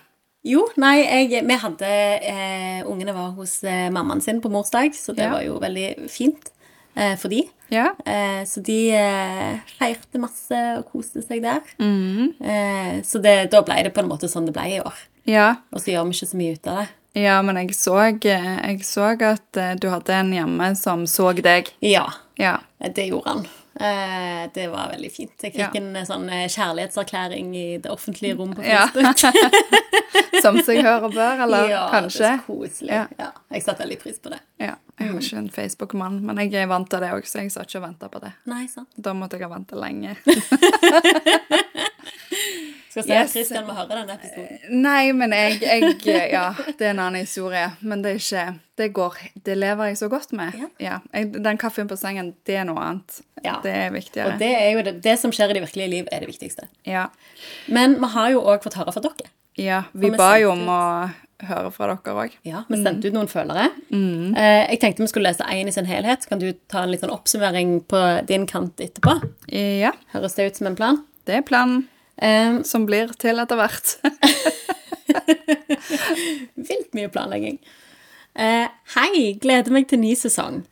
Jo, 0.42 0.64
nei, 0.82 1.04
jeg, 1.30 1.44
vi 1.46 1.56
hadde 1.62 1.86
eh, 1.86 2.80
Ungene 2.90 3.14
var 3.14 3.30
hos 3.36 3.60
eh, 3.62 3.86
mammaen 3.94 4.20
sin 4.24 4.40
på 4.42 4.50
morsdag, 4.50 4.96
så 4.98 5.14
det 5.14 5.28
var 5.30 5.44
jo 5.46 5.60
veldig 5.62 6.08
fint 6.10 6.50
eh, 6.96 7.14
for 7.20 7.30
de. 7.30 7.44
Ja? 7.70 7.92
Eh, 8.04 8.42
så 8.50 8.60
de 8.66 8.78
eh, 8.98 9.60
feirte 9.78 10.18
masse 10.18 10.58
og 10.80 10.90
koste 10.90 11.22
seg 11.22 11.44
der. 11.44 11.62
Mm. 11.78 12.32
Eh, 12.42 12.96
så 13.06 13.22
det, 13.22 13.36
da 13.54 13.62
ble 13.62 13.78
det 13.86 13.94
på 13.94 14.02
en 14.02 14.10
måte 14.10 14.26
sånn 14.32 14.50
det 14.50 14.56
ble 14.56 14.66
i 14.74 14.80
år. 14.82 14.98
Ja. 15.30 15.46
Og 15.70 15.84
så 15.84 15.94
gjør 15.94 16.10
vi 16.10 16.18
ikke 16.18 16.30
så 16.32 16.40
mye 16.42 16.58
ut 16.58 16.66
av 16.72 16.82
det. 16.82 16.88
Ja, 17.14 17.42
men 17.44 17.56
jeg 17.60 17.74
så, 17.76 17.98
jeg 18.24 18.84
så 18.88 19.10
at 19.20 19.56
eh, 19.60 19.74
du 19.76 19.90
hadde 19.92 20.14
en 20.16 20.30
hjemme 20.32 20.70
som 20.80 21.02
så 21.06 21.32
deg. 21.36 21.68
Ja, 21.84 22.06
Ja. 22.40 22.56
det 22.80 23.04
gjorde 23.10 23.28
han. 23.28 23.42
Eh, 23.80 24.48
det 24.54 24.68
var 24.72 24.88
veldig 24.92 25.10
fint. 25.12 25.32
Jeg 25.42 25.52
fikk 25.52 25.58
Ja. 25.60 25.68
en 25.80 25.96
eh, 25.96 26.04
sånn 26.08 26.24
eh, 26.32 26.46
kjærlighetserklæring 26.48 27.52
i 27.56 27.76
det 27.78 27.90
offentlige 27.92 28.36
rom 28.38 28.54
på 28.54 28.62
Ja. 28.64 28.86
Facebook. 28.88 29.16
Som 30.42 30.56
seg 30.64 30.80
hør 30.82 31.02
og 31.06 31.12
bør, 31.14 31.38
eller 31.44 31.68
ja, 31.70 31.82
kanskje? 31.92 32.18
Det 32.18 32.26
er 32.32 32.38
så 32.38 32.42
koselig. 32.46 32.90
Ja. 32.92 33.06
Ja. 33.18 33.28
jeg 33.52 33.62
satte 33.62 33.82
veldig 33.84 33.98
pris 34.00 34.18
på 34.18 34.28
det. 34.32 34.38
Ja. 34.58 34.74
Jeg 34.98 35.08
har 35.12 35.18
ikke 35.20 35.36
en 35.38 35.50
Facebook-mann, 35.50 36.20
men 36.26 36.36
jeg 36.42 36.54
er 36.62 36.66
vant 36.70 36.88
til 36.90 37.00
det 37.04 37.10
òg, 37.14 37.24
så 37.28 37.38
jeg 37.44 37.50
satt 37.52 37.66
ikke 37.68 37.78
og 37.82 37.86
venta 37.86 38.08
på 38.08 38.18
det. 38.24 38.32
Nei, 38.50 38.66
sant. 38.72 38.88
Da 38.96 39.12
måtte 39.14 39.36
jeg 39.38 39.42
ha 39.46 39.52
venta 39.54 39.76
lenge. 39.76 40.16
Skal 42.92 43.06
si 43.06 43.12
Yes. 43.14 43.30
at 43.30 43.32
Christian 43.32 43.64
må 43.64 43.72
høre 43.72 43.88
denne 43.96 44.14
episoden. 44.18 44.58
Nei, 44.84 45.12
men 45.16 45.32
jeg, 45.32 45.62
jeg 45.64 46.32
Ja, 46.34 46.50
det 46.78 46.84
er 46.86 46.90
en 46.92 46.98
annen 47.00 47.22
historie. 47.24 47.70
Men 47.80 48.02
det 48.04 48.10
er 48.12 48.20
ikke 48.20 48.42
Det 48.76 48.88
går 48.92 49.16
Det 49.48 49.54
lever 49.56 49.88
jeg 49.92 49.96
så 50.02 50.08
godt 50.12 50.32
med. 50.36 50.52
Ja. 50.60 50.68
Ja. 50.78 50.98
Jeg, 51.14 51.30
den 51.44 51.56
kaffen 51.62 51.88
på 51.88 51.96
sengen, 51.96 52.34
det 52.46 52.56
er 52.60 52.66
noe 52.68 52.82
annet. 52.84 53.22
Ja. 53.44 53.56
Det 53.64 53.72
er 53.72 53.90
viktigere. 53.94 54.34
Og 54.34 54.38
det 54.44 54.50
er 54.58 54.70
jo 54.76 54.82
det, 54.90 54.94
det 55.04 55.16
som 55.18 55.32
skjer 55.32 55.50
i 55.54 55.56
det 55.56 55.62
virkelige 55.64 55.88
liv, 55.94 56.08
er 56.12 56.20
det 56.20 56.28
viktigste. 56.28 56.68
Ja. 56.86 57.06
Men 57.72 57.96
vi 58.02 58.12
har 58.12 58.30
jo 58.36 58.44
òg 58.44 58.62
fått 58.66 58.76
høre 58.76 58.92
fra 58.92 59.00
dere. 59.08 59.32
ja. 59.56 59.82
Vi 59.94 60.10
ba 60.12 60.34
jo 60.42 60.52
om 60.52 60.66
å 60.68 60.82
høre 61.48 61.72
fra 61.74 61.88
dere 61.94 62.14
òg. 62.26 62.36
Ja, 62.46 62.60
Vi 62.68 62.76
sendte 62.84 63.08
ut 63.08 63.16
noen 63.16 63.26
følgere. 63.32 63.70
Eh, 63.92 64.60
jeg 64.70 64.78
tenkte 64.84 65.02
vi 65.02 65.08
skulle 65.10 65.32
lese 65.32 65.48
én 65.48 65.68
i 65.68 65.72
sin 65.74 65.88
helhet. 65.88 66.22
Så 66.22 66.28
kan 66.28 66.38
du 66.44 66.52
ta 66.68 66.84
en 66.84 66.92
liten 66.92 67.10
oppsummering 67.10 67.80
på 67.88 68.02
din 68.28 68.44
kant 68.46 68.76
etterpå? 68.84 69.16
Ja. 69.48 69.90
Høres 70.12 70.36
det 70.36 70.46
ut 70.52 70.56
som 70.60 70.66
en 70.70 70.76
plan? 70.78 71.00
Det 71.26 71.34
er 71.40 71.42
planen 71.46 71.88
Eh, 72.18 72.62
som 72.68 72.86
blir 72.86 73.12
til 73.20 73.40
etter 73.40 73.56
hvert. 73.56 73.92
Vilt 76.68 76.92
mye 76.96 77.10
planlegging. 77.12 77.58
Uh, 78.32 78.64
hei, 78.94 79.34
gleder 79.40 79.72
meg 79.74 79.90
til 79.90 80.00
ny 80.00 80.14
sesong. 80.16 80.62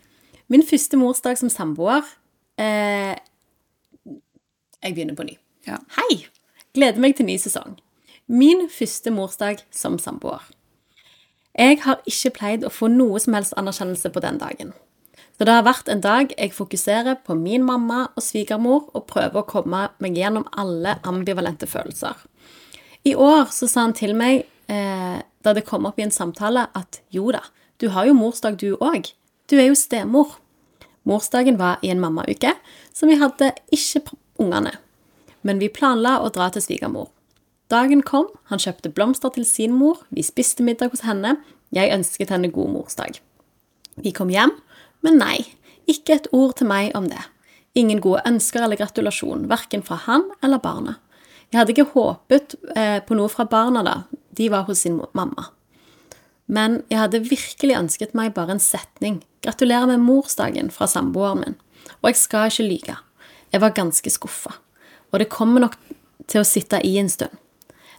Min 0.48 0.62
første 0.64 0.96
morsdag 0.96 1.36
som 1.38 1.50
samboer 1.52 2.06
Uh, 2.60 3.16
Jeg 4.82 4.94
begynner 4.94 5.14
på 5.14 5.22
ny. 5.22 5.36
Ja. 5.66 5.76
Hei! 5.96 6.26
Gleder 6.74 7.00
meg 7.00 7.16
til 7.16 7.24
ny 7.24 7.36
sesong. 7.40 7.78
Min 8.28 8.68
første 8.72 9.10
morsdag 9.10 9.62
som 9.70 9.98
samboer. 9.98 10.44
Jeg 11.58 11.78
har 11.82 12.02
ikke 12.06 12.30
pleid 12.36 12.64
å 12.64 12.72
få 12.72 12.88
noe 12.92 13.20
som 13.20 13.34
helst 13.34 13.56
anerkjennelse 13.56 14.12
på 14.12 14.20
den 14.20 14.38
dagen. 14.38 14.72
Så 15.40 15.46
det 15.48 15.54
har 15.56 15.64
vært 15.64 15.86
en 15.88 16.02
dag 16.04 16.34
jeg 16.34 16.52
fokuserer 16.52 17.16
på 17.24 17.32
min 17.32 17.62
mamma 17.64 18.10
og 18.12 18.20
svigermor 18.20 18.90
og 18.92 19.06
prøver 19.08 19.40
å 19.40 19.48
komme 19.48 19.86
meg 19.96 20.18
gjennom 20.20 20.44
alle 20.52 20.98
ambivalente 21.08 21.64
følelser. 21.64 22.12
I 23.08 23.14
år 23.16 23.48
så 23.48 23.64
sa 23.64 23.86
han 23.86 23.96
til 23.96 24.12
meg, 24.12 24.44
eh, 24.68 25.22
da 25.40 25.54
det 25.56 25.64
kom 25.64 25.88
opp 25.88 25.96
i 25.96 26.04
en 26.04 26.12
samtale, 26.12 26.66
at 26.76 27.00
jo 27.08 27.32
da, 27.32 27.40
du 27.80 27.88
har 27.88 28.04
jo 28.04 28.18
morsdag 28.20 28.60
du 28.60 28.76
òg. 28.84 29.14
Du 29.48 29.56
er 29.56 29.70
jo 29.70 29.80
stemor. 29.80 30.36
Morsdagen 31.08 31.56
var 31.56 31.80
i 31.80 31.88
en 31.88 32.04
mammauke, 32.04 32.52
så 32.92 33.08
vi 33.08 33.16
hadde 33.16 33.54
ikke 33.72 34.12
ungene. 34.36 34.76
Men 35.40 35.58
vi 35.58 35.72
planla 35.72 36.20
å 36.20 36.28
dra 36.28 36.50
til 36.50 36.60
svigermor. 36.60 37.08
Dagen 37.70 38.02
kom, 38.02 38.28
han 38.52 38.60
kjøpte 38.60 38.92
blomster 38.92 39.32
til 39.32 39.48
sin 39.48 39.72
mor, 39.72 40.04
vi 40.10 40.20
spiste 40.20 40.60
middag 40.60 40.92
hos 40.92 41.00
henne, 41.08 41.38
jeg 41.72 41.96
ønsket 41.96 42.28
henne 42.28 42.52
god 42.52 42.68
morsdag. 42.76 43.22
Vi 43.96 44.12
kom 44.12 44.28
hjem, 44.28 44.52
men 45.06 45.20
nei, 45.20 45.38
ikke 45.90 46.16
et 46.16 46.28
ord 46.36 46.56
til 46.58 46.68
meg 46.70 46.94
om 46.98 47.08
det. 47.10 47.22
Ingen 47.78 48.02
gode 48.02 48.24
ønsker 48.26 48.64
eller 48.64 48.78
gratulasjon, 48.80 49.46
verken 49.50 49.84
fra 49.86 50.00
han 50.06 50.26
eller 50.42 50.62
barna. 50.62 50.98
Jeg 51.50 51.60
hadde 51.60 51.74
ikke 51.74 51.92
håpet 51.94 52.54
eh, 52.76 52.98
på 53.02 53.16
noe 53.18 53.30
fra 53.30 53.46
barna 53.50 53.82
da, 53.86 53.96
de 54.38 54.50
var 54.52 54.68
hos 54.68 54.84
sin 54.84 55.00
mamma. 55.16 55.48
Men 56.50 56.80
jeg 56.90 56.98
hadde 56.98 57.22
virkelig 57.26 57.78
ønsket 57.78 58.14
meg 58.18 58.34
bare 58.34 58.56
en 58.56 58.62
setning. 58.62 59.20
Gratulerer 59.44 59.86
med 59.90 60.02
morsdagen 60.02 60.70
fra 60.74 60.88
samboeren 60.90 61.42
min. 61.44 61.58
Og 62.02 62.10
jeg 62.10 62.20
skal 62.22 62.50
ikke 62.50 62.66
lyge. 62.66 62.96
Jeg 63.54 63.62
var 63.62 63.74
ganske 63.74 64.10
skuffa. 64.10 64.56
Og 65.10 65.22
det 65.22 65.30
kommer 65.30 65.62
nok 65.62 65.76
til 66.30 66.42
å 66.42 66.46
sitte 66.46 66.82
i 66.86 66.96
en 67.02 67.10
stund. 67.10 67.34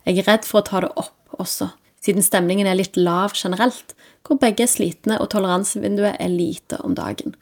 Jeg 0.07 0.19
er 0.19 0.27
redd 0.27 0.47
for 0.47 0.61
å 0.61 0.67
ta 0.67 0.81
det 0.83 0.91
opp 0.99 1.39
også, 1.39 1.69
siden 2.01 2.25
stemningen 2.25 2.67
er 2.67 2.79
litt 2.79 2.97
lav 2.97 3.35
generelt, 3.37 3.93
hvor 4.25 4.39
begge 4.41 4.65
er 4.65 4.71
slitne 4.71 5.19
og 5.21 5.29
toleransevinduet 5.33 6.17
er 6.17 6.33
lite 6.33 6.79
om 6.85 6.95
dagen. 6.97 7.35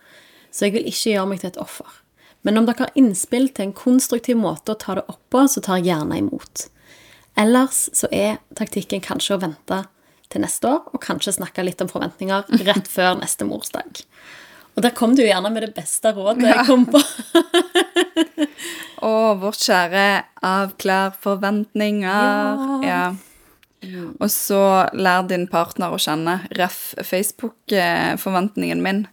Så 0.52 0.68
jeg 0.68 0.78
vil 0.78 0.90
ikke 0.90 1.14
gjøre 1.14 1.30
meg 1.30 1.44
til 1.44 1.52
et 1.52 1.62
offer. 1.62 1.88
Men 2.48 2.60
om 2.60 2.68
dere 2.68 2.88
har 2.88 3.00
innspill 3.00 3.50
til 3.52 3.68
en 3.68 3.76
konstruktiv 3.76 4.40
måte 4.40 4.74
å 4.74 4.80
ta 4.80 4.96
det 5.00 5.06
opp 5.12 5.22
på, 5.32 5.44
så 5.52 5.64
tar 5.64 5.80
jeg 5.80 5.92
gjerne 5.92 6.20
imot. 6.22 6.68
Ellers 7.40 7.88
så 7.96 8.10
er 8.16 8.40
taktikken 8.58 9.04
kanskje 9.04 9.36
å 9.36 9.42
vente 9.44 9.84
til 10.30 10.44
neste 10.44 10.70
år, 10.70 10.84
og 10.94 11.04
kanskje 11.04 11.36
snakke 11.40 11.66
litt 11.66 11.82
om 11.84 11.92
forventninger 11.92 12.48
rett 12.68 12.90
før 12.96 13.18
neste 13.20 13.48
morsdag. 13.48 14.04
Og 14.78 14.84
der 14.86 14.94
kom 14.96 15.16
du 15.18 15.24
gjerne 15.26 15.50
med 15.52 15.66
det 15.66 15.74
beste 15.76 16.14
rådet 16.16 16.48
jeg 16.48 16.66
kom 16.68 16.86
på. 16.88 17.02
Å, 19.08 19.12
vårt 19.40 19.64
kjære 19.64 20.06
avklar 20.46 21.16
forventninger. 21.24 22.84
Ja. 22.86 23.04
Og 24.20 24.28
så 24.32 24.62
lær 24.98 25.28
din 25.30 25.48
partner 25.52 25.94
å 25.96 26.00
kjenne, 26.02 26.42
ref. 26.58 26.94
Facebook-forventningen 27.00 28.82
min, 28.84 29.06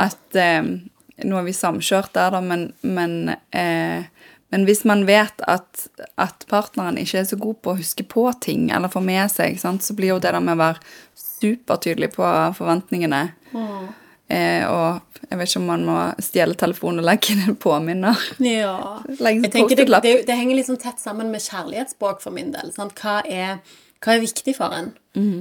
at 0.00 0.38
eh, 0.38 0.74
Nå 1.14 1.36
er 1.38 1.44
vi 1.46 1.52
samkjørt 1.54 2.10
der, 2.16 2.32
da, 2.34 2.40
men, 2.42 2.64
men, 2.82 3.36
eh, 3.54 4.02
men 4.50 4.64
hvis 4.66 4.80
man 4.82 5.04
vet 5.06 5.44
at, 5.46 5.84
at 6.18 6.42
partneren 6.50 6.98
ikke 6.98 7.20
er 7.20 7.28
så 7.28 7.38
god 7.38 7.60
på 7.62 7.70
å 7.70 7.78
huske 7.78 8.02
på 8.10 8.24
ting 8.42 8.64
eller 8.74 8.90
få 8.90 8.98
med 8.98 9.30
seg, 9.30 9.54
sant, 9.62 9.86
så 9.86 9.94
blir 9.94 10.10
jo 10.10 10.18
det 10.18 10.32
der 10.34 10.42
med 10.42 10.56
å 10.56 10.62
være 10.64 10.82
supertydelig 11.14 12.10
på 12.16 12.32
forventningene 12.58 13.22
eh, 13.54 14.66
Og 14.66 15.22
jeg 15.30 15.38
vet 15.38 15.50
ikke 15.52 15.62
om 15.62 15.70
man 15.70 15.86
må 15.86 15.98
stjele 16.22 16.58
telefonen 16.58 17.04
og 17.04 17.08
legge 17.08 17.34
inn 17.34 17.46
en 17.46 17.56
påminner. 17.62 18.26
Ja. 18.42 18.74
Det, 19.06 19.86
det, 20.02 20.16
det 20.26 20.36
henger 20.36 20.66
sånn 20.66 20.82
tett 20.82 21.00
sammen 21.02 21.30
med 21.32 21.46
kjærlighetsspråk 21.46 22.22
for 22.24 22.34
min 22.34 22.50
del. 22.54 22.74
Sant? 22.74 22.98
Hva, 23.00 23.20
er, 23.22 23.62
hva 24.04 24.14
er 24.14 24.20
viktig 24.20 24.54
for 24.58 24.74
en? 24.76 24.90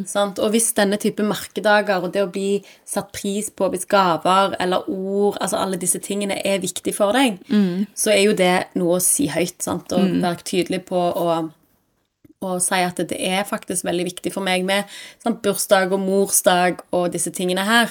Sant? 0.07 0.37
Og 0.39 0.51
hvis 0.53 0.69
denne 0.77 0.99
type 1.01 1.23
merkedager 1.25 2.03
og 2.05 2.13
det 2.13 2.21
å 2.23 2.29
bli 2.31 2.61
satt 2.85 3.09
pris 3.11 3.49
på 3.49 3.67
hvis 3.73 3.87
gaver 3.89 4.53
eller 4.61 4.85
ord, 4.87 5.39
altså 5.41 5.57
alle 5.59 5.79
disse 5.81 5.99
tingene 5.99 6.37
er 6.45 6.61
viktig 6.63 6.93
for 6.95 7.11
deg, 7.17 7.39
så 7.97 8.13
er 8.13 8.21
jo 8.23 8.35
det 8.37 8.67
noe 8.77 8.99
å 8.99 9.01
si 9.03 9.27
høyt. 9.33 9.59
Sant? 9.65 9.91
Og 9.91 10.21
være 10.21 10.45
tydelig 10.45 10.85
på 10.85 10.95
å 10.97 11.49
og 12.43 12.59
si 12.59 12.75
at 12.75 12.97
det 13.07 13.15
er 13.23 13.45
faktisk 13.47 13.85
veldig 13.87 14.03
viktig 14.03 14.33
for 14.33 14.43
meg 14.43 14.65
med 14.67 14.83
sant? 15.23 15.41
bursdag 15.45 15.93
og 15.95 16.01
morsdag 16.03 16.81
og 16.91 17.11
disse 17.13 17.31
tingene 17.31 17.63
her. 17.63 17.89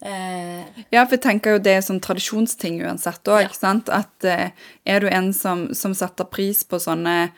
Eh, 0.00 0.62
Ja, 0.94 1.02
for 1.04 1.16
jeg 1.16 1.24
tenker 1.24 1.56
jo 1.56 1.58
det 1.58 1.72
er 1.74 1.82
sånn 1.82 2.00
tradisjonsting 2.00 2.78
uansett 2.86 3.26
òg, 3.26 3.50
Ja. 3.50 3.72
At 3.90 4.24
eh, 4.24 4.50
er 4.86 5.00
du 5.00 5.08
en 5.08 5.32
som, 5.32 5.74
som 5.74 5.94
setter 5.94 6.24
pris 6.30 6.62
på 6.64 6.78
sånne 6.78 7.32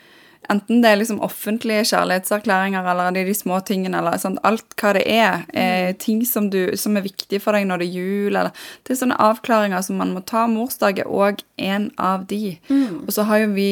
Enten 0.51 0.81
det 0.83 0.91
er 0.91 0.99
liksom 0.99 1.21
offentlige 1.23 1.85
kjærlighetserklæringer, 1.93 2.87
eller 2.91 3.13
det 3.15 3.23
er 3.23 3.31
de 3.31 3.37
små 3.37 3.61
tingene, 3.67 4.01
eller 4.01 4.19
sånn, 4.19 4.39
alt 4.47 4.75
hva 4.81 4.93
det 4.97 5.05
er. 5.07 5.45
Eh, 5.55 5.93
ting 6.01 6.25
som, 6.27 6.49
du, 6.51 6.75
som 6.79 6.97
er 6.99 7.07
viktig 7.07 7.39
for 7.43 7.55
deg 7.55 7.69
når 7.69 7.81
det 7.81 7.87
er 7.89 7.97
jul, 8.01 8.35
eller 8.35 8.51
Det 8.83 8.95
er 8.95 9.01
sånne 9.03 9.21
avklaringer 9.21 9.81
som 9.85 10.01
man 10.01 10.13
må 10.15 10.25
ta. 10.27 10.47
Morsdag 10.51 11.01
er 11.03 11.09
òg 11.09 11.41
en 11.57 11.89
av 11.97 12.27
de. 12.27 12.57
Og 13.05 13.15
så 13.15 13.27
har 13.29 13.45
jo 13.45 13.55
vi 13.55 13.71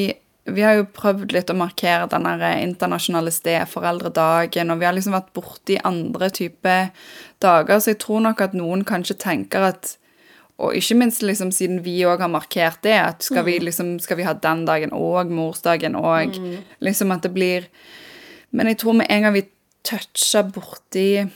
vi 0.50 0.64
har 0.66 0.80
jo 0.80 0.88
prøvd 0.96 1.34
litt 1.36 1.52
å 1.52 1.58
markere 1.58 2.08
den 2.10 2.26
internasjonale 2.42 3.30
steforeldredagen, 3.30 4.72
og 4.72 4.80
vi 4.82 4.88
har 4.88 4.96
liksom 4.98 5.14
vært 5.14 5.34
borti 5.36 5.78
andre 5.86 6.30
typer 6.34 6.90
dager, 7.44 7.78
så 7.78 7.94
jeg 7.94 8.00
tror 8.02 8.24
nok 8.26 8.42
at 8.42 8.58
noen 8.58 8.82
kanskje 8.88 9.20
tenker 9.22 9.68
at 9.68 9.99
og 10.60 10.76
ikke 10.76 10.98
minst 11.00 11.24
liksom 11.24 11.54
siden 11.56 11.80
vi 11.86 12.02
òg 12.08 12.20
har 12.20 12.32
markert 12.32 12.82
det, 12.84 12.98
at 13.00 13.24
skal 13.24 13.46
vi 13.48 13.58
liksom, 13.64 13.94
skal 14.04 14.20
vi 14.20 14.26
ha 14.28 14.34
den 14.36 14.66
dagen 14.68 14.92
og 14.96 15.32
morsdagen 15.32 15.96
og 15.96 16.36
liksom 16.84 17.16
at 17.16 17.24
det 17.24 17.34
blir 17.34 17.70
Men 18.52 18.68
jeg 18.68 18.80
tror 18.82 18.96
med 18.98 19.06
en 19.10 19.22
gang 19.22 19.34
vi 19.34 19.44
toucha 19.86 20.42
borti 20.44 21.28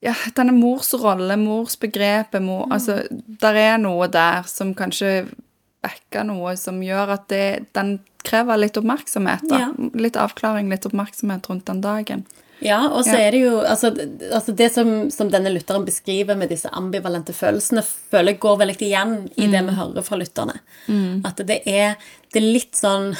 ja, 0.00 0.14
denne 0.34 0.52
mors 0.56 0.94
rolle, 0.96 1.36
mors 1.36 1.76
begrepet, 1.78 2.42
mor, 2.42 2.66
altså 2.72 3.02
Der 3.10 3.54
er 3.54 3.78
noe 3.78 4.08
der 4.08 4.42
som 4.48 4.74
kanskje 4.74 5.28
backer 5.80 6.24
noe 6.28 6.56
som 6.60 6.80
gjør 6.82 7.14
at 7.16 7.28
det, 7.32 7.72
den 7.76 7.98
krever 8.24 8.58
litt 8.60 8.76
oppmerksomhet. 8.76 9.46
da. 9.48 9.60
Ja. 9.64 9.90
Litt 9.96 10.16
avklaring, 10.20 10.68
litt 10.72 10.84
oppmerksomhet 10.88 11.48
rundt 11.48 11.66
den 11.70 11.80
dagen. 11.84 12.26
Ja, 12.60 12.78
og 12.92 13.04
så 13.06 13.14
er 13.16 13.30
det 13.32 13.40
jo 13.40 13.58
altså, 13.64 13.88
altså 14.32 14.52
Det 14.52 14.66
som, 14.74 15.10
som 15.10 15.30
denne 15.32 15.48
lytteren 15.54 15.84
beskriver 15.86 16.36
med 16.36 16.50
disse 16.52 16.68
ambivalente 16.76 17.32
følelsene, 17.32 17.82
føler 17.82 18.34
jeg 18.34 18.40
går 18.42 18.58
veldig 18.64 18.88
igjen 18.88 19.14
i 19.36 19.46
det 19.52 19.62
vi 19.68 19.76
hører 19.78 20.04
fra 20.04 20.18
lytterne. 20.20 20.58
At 21.24 21.40
det 21.48 21.62
er, 21.66 21.96
det 22.32 22.42
er 22.42 22.52
litt 22.58 22.76
sånn 22.76 23.14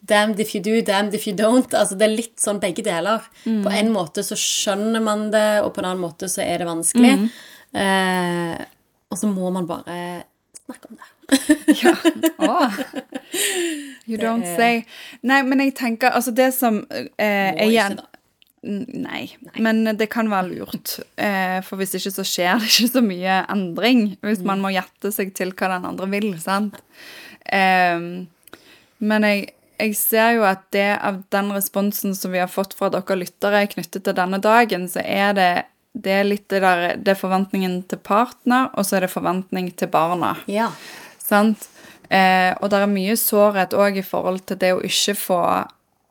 Damned 0.00 0.40
if 0.40 0.54
you 0.54 0.62
do, 0.64 0.80
damned 0.80 1.12
if 1.14 1.26
you 1.28 1.34
don't. 1.36 1.74
Altså 1.76 1.94
Det 1.94 2.06
er 2.06 2.14
litt 2.16 2.40
sånn 2.40 2.58
begge 2.58 2.80
deler. 2.82 3.20
På 3.44 3.68
en 3.68 3.90
måte 3.92 4.22
så 4.24 4.34
skjønner 4.34 5.02
man 5.04 5.26
det, 5.30 5.60
og 5.60 5.74
på 5.76 5.82
en 5.82 5.90
annen 5.90 6.00
måte 6.00 6.24
så 6.32 6.40
er 6.40 6.62
det 6.62 6.68
vanskelig. 6.70 7.28
Eh, 7.76 8.64
og 9.12 9.18
så 9.20 9.28
må 9.28 9.50
man 9.52 9.68
bare 9.68 10.24
snakke 10.64 10.88
om 10.88 10.96
det. 10.96 11.10
Ja. 11.84 11.92
Åh. 12.38 12.72
You 14.10 14.16
don't 14.18 14.42
say. 14.56 14.80
Nei, 15.22 15.42
men 15.46 15.60
jeg 15.62 15.76
tenker 15.78 16.10
Altså, 16.10 16.32
det 16.34 16.48
som 16.56 16.80
eh, 16.90 17.04
Må 17.06 17.26
er 17.28 17.52
ikke, 17.60 17.68
igjen 17.70 17.98
da. 18.00 18.06
N- 18.66 18.84
Nei. 19.06 19.22
Men 19.56 19.84
det 19.96 20.10
kan 20.12 20.28
være 20.28 20.50
lurt. 20.58 20.98
Eh, 21.16 21.60
for 21.64 21.80
hvis 21.80 21.94
ikke 21.96 22.12
så 22.12 22.24
skjer 22.28 22.58
det 22.60 22.68
ikke 22.68 22.90
så 22.92 23.02
mye 23.04 23.38
endring. 23.52 24.02
Hvis 24.26 24.42
man 24.44 24.60
må 24.60 24.72
gjette 24.74 25.12
seg 25.16 25.32
til 25.38 25.54
hva 25.56 25.70
den 25.76 25.88
andre 25.88 26.08
vil, 26.12 26.28
sant. 26.42 26.76
Eh, 27.46 28.02
men 29.00 29.24
jeg, 29.24 29.46
jeg 29.80 29.96
ser 29.96 30.34
jo 30.36 30.44
at 30.44 30.66
det 30.76 30.90
av 31.00 31.22
den 31.32 31.48
responsen 31.56 32.12
som 32.14 32.34
vi 32.34 32.42
har 32.42 32.52
fått 32.52 32.74
fra 32.76 32.90
dere 32.92 33.16
lyttere 33.16 33.62
knyttet 33.72 34.04
til 34.04 34.16
denne 34.18 34.40
dagen, 34.44 34.84
så 34.92 35.00
er 35.04 35.32
det 35.38 35.50
det 35.90 36.12
er 36.20 36.26
litt 36.28 36.44
det 36.52 36.60
der 36.62 36.92
Det 37.02 37.10
er 37.16 37.18
forventningen 37.18 37.80
til 37.90 37.98
partner, 37.98 38.68
og 38.78 38.84
så 38.86 38.96
er 39.00 39.06
det 39.08 39.10
forventning 39.10 39.72
til 39.74 39.88
barna. 39.90 40.36
Ja. 40.46 40.68
Sant? 41.18 41.64
Eh, 42.10 42.52
og 42.60 42.70
det 42.70 42.78
er 42.78 42.90
mye 42.92 43.16
sårhet 43.18 43.74
òg 43.74 43.98
i 43.98 44.04
forhold 44.06 44.44
til 44.46 44.58
det 44.60 44.70
å 44.76 44.84
ikke 44.86 45.16
få 45.18 45.40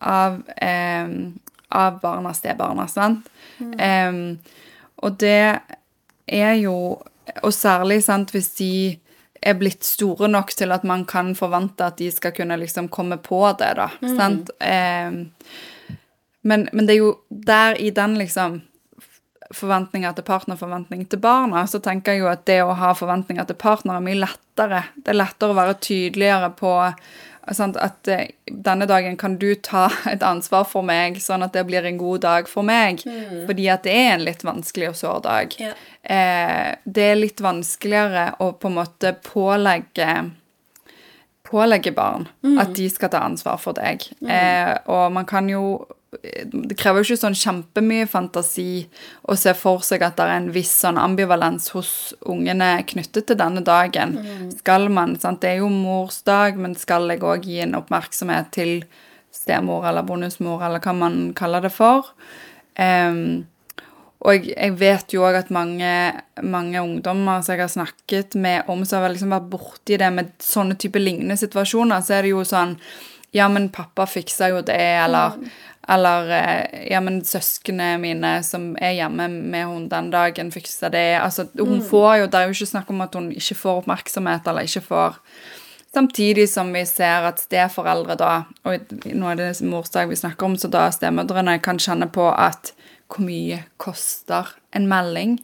av, 0.02 0.42
eh, 0.60 1.08
av 1.76 2.00
barna, 2.02 2.34
stebarna, 2.34 2.88
sant? 2.88 3.30
Eh, 3.60 4.14
og 5.00 5.20
det 5.22 5.60
er 6.28 6.54
jo 6.60 6.76
Og 7.46 7.54
særlig 7.54 8.00
sant, 8.04 8.32
hvis 8.34 8.48
de 8.58 8.98
er 9.42 9.54
blitt 9.54 9.86
store 9.86 10.28
nok 10.28 10.50
til 10.58 10.72
at 10.74 10.84
man 10.84 11.04
kan 11.06 11.36
forvente 11.38 11.86
at 11.86 12.00
de 12.00 12.08
skal 12.12 12.34
kunne 12.34 12.58
liksom 12.58 12.88
komme 12.90 13.20
på 13.22 13.44
det, 13.60 13.70
da. 13.78 13.86
Sant? 14.02 14.50
Um, 14.58 15.20
men, 16.42 16.66
men 16.74 16.88
det 16.88 16.96
er 16.96 17.00
jo 17.04 17.12
der 17.30 17.78
i 17.78 17.92
den 17.96 18.18
liksom 18.18 18.62
forventninger 19.56 20.14
til 20.18 20.26
partner, 20.28 20.58
forventning 20.60 21.06
til 21.10 21.22
barna, 21.22 21.64
så 21.68 21.80
tenker 21.82 22.18
jeg 22.18 22.24
jo 22.24 22.30
at 22.34 22.46
det 22.50 22.60
å 22.64 22.76
ha 22.78 22.92
forventninger 22.98 23.48
til 23.50 23.58
partner 23.62 23.98
er 23.98 24.06
mye 24.06 24.20
lettere. 24.22 24.84
Det 24.98 25.14
er 25.14 25.22
lettere 25.22 25.54
å 25.54 25.58
være 25.58 25.80
tydeligere 25.82 26.52
på 26.58 26.74
at 27.50 28.08
eh, 28.08 28.32
denne 28.46 28.86
dagen 28.90 29.18
kan 29.18 29.38
du 29.42 29.54
ta 29.56 29.88
et 30.14 30.24
ansvar 30.26 30.68
for 30.70 30.86
meg, 30.86 31.20
sånn 31.24 31.44
at 31.46 31.56
det 31.58 31.66
blir 31.70 31.86
en 31.86 32.00
god 32.00 32.26
dag 32.26 32.50
for 32.52 32.66
meg. 32.68 33.04
Fordi 33.48 33.70
at 33.70 33.86
det 33.88 33.96
er 33.96 34.12
en 34.16 34.26
litt 34.28 34.46
vanskelig 34.48 34.92
og 34.92 35.00
sår 35.00 35.24
dag. 35.26 35.56
Ja. 35.62 35.74
Eh, 36.04 36.68
det 36.86 37.08
er 37.12 37.20
litt 37.20 37.42
vanskeligere 37.44 38.34
å 38.40 38.54
på 38.58 38.72
en 38.72 38.80
måte 38.82 39.16
pålegge 39.26 40.12
pålegge 41.50 41.92
barn 41.96 42.28
at 42.62 42.76
de 42.78 42.86
skal 42.94 43.10
ta 43.10 43.24
ansvar 43.26 43.58
for 43.58 43.74
deg. 43.78 44.04
Eh, 44.22 44.76
og 44.92 45.10
man 45.16 45.26
kan 45.30 45.50
jo 45.50 45.80
Det 46.10 46.74
krever 46.74 47.04
jo 47.04 47.14
ikke 47.14 47.22
sånn 47.22 47.38
kjempemye 47.38 48.08
fantasi 48.10 48.88
å 49.30 49.36
se 49.38 49.54
for 49.58 49.84
seg 49.86 50.02
at 50.08 50.18
det 50.18 50.26
er 50.26 50.40
en 50.40 50.50
viss 50.56 50.72
sånn 50.82 50.98
ambivalens 50.98 51.70
hos 51.76 51.92
ungene 52.26 52.72
knyttet 52.90 53.28
til 53.30 53.38
denne 53.38 53.62
dagen. 53.66 54.18
Skal 54.58 54.90
man 54.94 55.14
sant? 55.22 55.44
Det 55.44 55.52
er 55.54 55.62
jo 55.62 55.70
morsdag, 55.70 56.58
men 56.58 56.74
skal 56.80 57.06
jeg 57.14 57.22
òg 57.22 57.46
gi 57.46 57.62
en 57.62 57.78
oppmerksomhet 57.78 58.50
til 58.58 58.74
stemor 59.34 59.86
eller 59.86 60.08
bonusmor, 60.08 60.66
eller 60.66 60.82
hva 60.82 60.96
man 60.98 61.22
kaller 61.38 61.68
det 61.68 61.74
for? 61.76 62.10
Um, 62.80 63.46
og 64.20 64.50
jeg, 64.50 64.74
vet 64.76 65.14
jo 65.16 65.24
òg 65.24 65.38
at 65.40 65.52
mange, 65.54 65.92
mange 66.44 66.82
ungdommer 66.82 67.44
som 67.44 67.56
jeg 67.56 67.64
har 67.64 67.72
snakket 67.72 68.36
med 68.36 68.68
om, 68.72 68.84
som 68.84 69.06
har 69.06 69.14
liksom 69.14 69.32
vært 69.32 69.48
borti 69.52 70.00
det 70.00 70.10
med 70.12 70.34
sånne 70.44 70.76
type 70.80 71.00
lignende 71.00 71.38
situasjoner, 71.40 72.04
så 72.04 72.18
er 72.18 72.28
det 72.28 72.36
jo 72.36 72.44
sånn 72.48 72.78
Ja, 73.30 73.46
men 73.46 73.68
pappa 73.70 74.08
fiksa 74.10 74.48
jo 74.50 74.64
det, 74.66 74.82
eller 75.06 75.38
eller 75.90 76.32
eh, 76.36 76.88
ja, 76.92 77.02
men 77.04 77.22
søsknene 77.26 77.96
mine 78.02 78.34
som 78.46 78.72
er 78.78 78.98
hjemme 78.98 79.28
med 79.30 79.66
hun 79.68 79.88
den 79.92 80.12
dagen, 80.14 80.52
fiksa 80.54 80.92
det. 80.94 81.20
Altså, 81.22 81.48
hun 81.58 81.82
får 81.86 82.12
jo, 82.22 82.28
Det 82.28 82.40
er 82.40 82.50
jo 82.50 82.58
ikke 82.58 82.74
snakk 82.74 82.92
om 82.94 83.02
at 83.06 83.16
hun 83.18 83.32
ikke 83.34 83.58
får 83.58 83.82
oppmerksomhet 83.84 84.48
eller 84.48 84.70
ikke 84.70 84.86
får 84.92 85.18
Samtidig 85.90 86.44
som 86.52 86.68
vi 86.70 86.84
ser 86.86 87.26
at 87.26 87.40
steforeldre 87.42 88.14
da, 88.14 88.34
og 88.70 88.92
nå 89.10 89.32
er 89.32 89.40
det 89.40 89.48
morsdag 89.66 90.12
vi 90.12 90.20
snakker 90.20 90.46
om, 90.46 90.54
så 90.54 90.70
da 90.70 90.84
stemødrene 90.94 91.56
kan 91.66 91.82
kjenne 91.82 92.06
på 92.14 92.28
at 92.30 92.76
hvor 93.10 93.26
mye 93.26 93.64
koster 93.82 94.52
en 94.78 94.86
melding? 94.86 95.40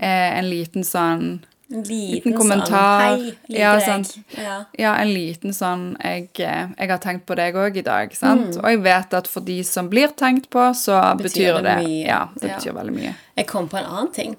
Eh, 0.00 0.38
en 0.38 0.48
liten 0.48 0.84
sånn 0.84 1.44
En 1.72 1.82
Liten 1.82 2.14
liten 2.14 2.36
kommentar. 2.38 3.16
Sånn, 3.16 3.24
Hei, 3.48 3.58
Ja, 3.58 3.72
sant. 3.80 4.12
Ja. 4.38 4.64
Ja, 4.78 4.92
en 5.02 5.08
liten 5.10 5.50
sånn 5.52 5.96
jeg, 6.02 6.28
eh, 6.38 6.68
jeg 6.78 6.88
har 6.90 6.98
tenkt 7.02 7.26
på 7.26 7.34
deg 7.34 7.54
òg 7.58 7.76
i 7.76 7.82
dag, 7.82 8.14
sant? 8.14 8.56
Og 8.60 8.68
jeg 8.70 8.82
vet 8.84 9.14
at 9.18 9.26
for 9.26 9.40
de 9.40 9.62
som 9.66 9.88
blir 9.90 10.08
tenkt 10.14 10.48
på, 10.50 10.62
så 10.78 11.00
betyr, 11.18 11.56
Mm. 11.58 11.64
Det, 11.64 11.76
det. 11.86 12.06
Ja, 12.06 12.28
det 12.40 12.48
Ja. 12.50 12.56
betyr 12.58 12.72
veldig 12.72 12.94
mye. 12.94 13.14
Jeg 13.36 13.46
kom 13.46 13.68
på 13.68 13.78
en 13.78 13.84
annen 13.84 14.12
ting 14.12 14.36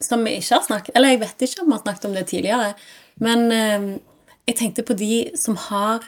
som 0.00 0.22
vi 0.24 0.36
ikke 0.36 0.54
har 0.54 0.62
snakket 0.62 0.90
Eller 0.94 1.08
jeg 1.08 1.20
vet 1.20 1.38
ikke 1.38 1.60
om 1.62 1.66
vi 1.66 1.72
har 1.72 1.82
snakket 1.82 2.04
om 2.04 2.12
det 2.14 2.26
tidligere, 2.26 2.74
men 3.20 3.52
eh, 3.52 3.98
jeg 4.48 4.56
tenkte 4.56 4.82
på 4.84 4.94
de 4.96 5.30
som 5.36 5.56
har 5.56 6.00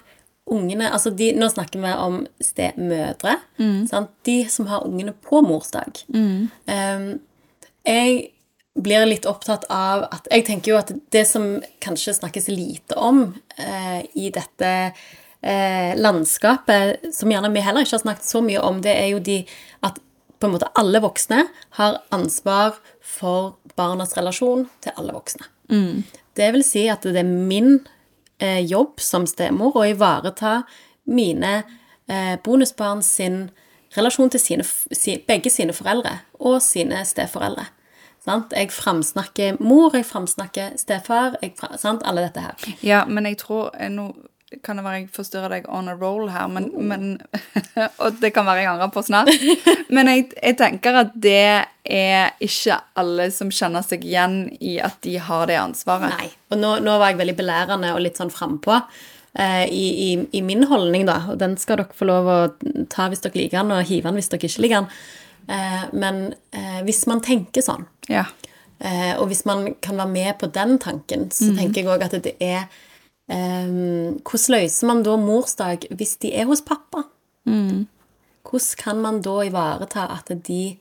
ungene 0.47 0.91
altså 0.91 1.11
de, 1.17 1.33
Nå 1.33 1.49
snakker 1.49 1.81
vi 1.81 1.93
om 1.97 2.27
stemødre. 2.43 3.39
Sant? 3.89 4.11
De 4.25 4.45
som 4.49 4.67
har 4.67 4.85
ungene 4.87 5.13
på 5.13 5.41
morsdag. 5.43 6.05
Eh, 6.67 7.15
jeg 7.87 8.31
blir 8.79 9.07
litt 9.07 9.27
opptatt 9.27 9.65
av 9.73 10.05
at 10.15 10.29
Jeg 10.31 10.45
tenker 10.47 10.73
jo 10.73 10.79
at 10.79 10.93
det 11.11 11.25
som 11.29 11.59
kanskje 11.83 12.15
snakkes 12.21 12.49
lite 12.53 12.95
om 12.95 13.33
eh, 13.59 14.07
i 14.15 14.31
dette 14.31 14.71
eh, 15.43 15.97
landskapet, 15.99 17.11
som 17.15 17.33
gjerne 17.33 17.51
vi 17.55 17.65
heller 17.65 17.85
ikke 17.85 17.99
har 17.99 18.05
snakket 18.05 18.29
så 18.29 18.43
mye 18.45 18.63
om, 18.63 18.81
det 18.85 18.95
er 18.95 19.11
jo 19.15 19.19
de 19.19 19.43
at 19.87 19.99
på 20.41 20.49
en 20.49 20.55
måte 20.55 20.71
alle 20.79 21.03
voksne 21.03 21.45
har 21.77 21.99
ansvar 22.15 22.79
for 23.05 23.57
barnas 23.77 24.15
relasjon 24.17 24.69
til 24.81 24.95
alle 24.97 25.13
voksne. 25.13 25.51
Det 26.37 26.53
vil 26.55 26.65
si 26.65 26.87
at 26.89 27.05
det 27.05 27.21
er 27.21 27.29
min 27.29 27.83
eh, 28.41 28.63
jobb 28.65 29.03
som 29.03 29.27
stemor 29.29 29.77
å 29.77 29.85
ivareta 29.91 30.63
mine 31.11 31.53
eh, 32.09 32.39
bonusbarn 32.45 33.03
sin 33.05 33.51
relasjon 33.97 34.31
til 34.31 34.41
sine, 34.41 34.65
si, 34.65 35.19
begge 35.27 35.51
sine 35.53 35.75
foreldre 35.77 36.21
og 36.39 36.61
sine 36.65 37.03
steforeldre. 37.05 37.67
Sant? 38.25 38.53
Jeg 38.53 38.69
framsnakker 38.75 39.57
mor, 39.65 39.95
jeg 39.97 40.05
framsnakker 40.05 40.75
stefar, 40.81 41.39
jeg, 41.41 41.55
fra- 41.57 41.77
sant? 41.81 42.03
alle 42.05 42.27
dette 42.27 42.43
her. 42.45 42.75
Ja, 42.85 43.05
men 43.09 43.25
jeg 43.25 43.39
tror 43.41 43.71
eh, 43.79 43.89
Nå 43.93 44.11
kan 44.67 44.77
det 44.77 44.83
være 44.83 44.99
jeg 45.05 45.11
forstyrrer 45.15 45.53
deg 45.55 45.67
on 45.71 45.87
a 45.89 45.93
roll 45.95 46.27
her, 46.35 46.49
men, 46.51 46.65
men 46.91 47.05
Og 48.03 48.17
det 48.19 48.33
kan 48.35 48.45
være 48.49 48.65
jeg 48.65 48.71
angrer 48.73 48.91
på 48.91 49.05
snart. 49.07 49.31
Men 49.95 50.09
jeg, 50.11 50.25
jeg 50.43 50.57
tenker 50.59 50.97
at 51.05 51.13
det 51.15 51.37
er 51.87 52.33
ikke 52.43 52.77
alle 52.99 53.29
som 53.35 53.49
kjenner 53.55 53.83
seg 53.87 54.03
igjen 54.07 54.35
i 54.59 54.77
at 54.83 54.99
de 55.07 55.15
har 55.23 55.47
det 55.51 55.57
ansvaret. 55.59 56.13
Nei. 56.19 56.29
Og 56.51 56.59
nå, 56.59 56.73
nå 56.83 56.97
var 56.99 57.13
jeg 57.13 57.21
veldig 57.23 57.37
belærende 57.39 57.95
og 57.95 58.03
litt 58.03 58.19
sånn 58.19 58.31
frampå 58.35 58.75
eh, 59.39 59.65
i, 59.71 59.87
i, 60.09 60.11
i 60.39 60.43
min 60.47 60.67
holdning, 60.71 61.07
da. 61.09 61.21
Og 61.33 61.39
den 61.41 61.55
skal 61.59 61.81
dere 61.85 61.95
få 61.97 62.11
lov 62.11 62.31
å 62.31 62.39
ta 62.91 63.07
hvis 63.11 63.23
dere 63.25 63.39
liker 63.45 63.61
den, 63.63 63.75
og 63.79 63.87
hive 63.87 64.11
den 64.11 64.19
hvis 64.19 64.31
dere 64.35 64.51
ikke 64.51 64.67
liker 64.67 64.83
den. 64.83 64.91
Eh, 65.49 65.85
men 65.93 66.35
eh, 66.53 66.81
hvis 66.87 67.07
man 67.07 67.21
tenker 67.25 67.63
sånn, 67.65 67.87
Ja. 68.09 68.25
eh, 68.81 69.15
og 69.19 69.29
hvis 69.29 69.45
man 69.47 69.75
kan 69.83 69.97
være 69.97 70.09
med 70.09 70.39
på 70.39 70.51
den 70.53 70.79
tanken, 70.79 71.31
så 71.31 71.55
tenker 71.57 71.83
jeg 71.83 71.87
òg 71.87 72.03
at 72.05 72.23
det 72.23 72.37
er 72.41 72.69
Hvordan 73.31 74.55
løser 74.57 74.87
man 74.89 75.05
da 75.07 75.13
morsdag 75.17 75.85
hvis 75.95 76.17
de 76.19 76.33
er 76.35 76.49
hos 76.49 76.61
pappa? 76.67 77.05
Hvordan 77.47 78.77
kan 78.77 78.99
man 79.01 79.21
da 79.23 79.37
ivareta 79.47 80.09
at 80.11 80.33
de 80.49 80.79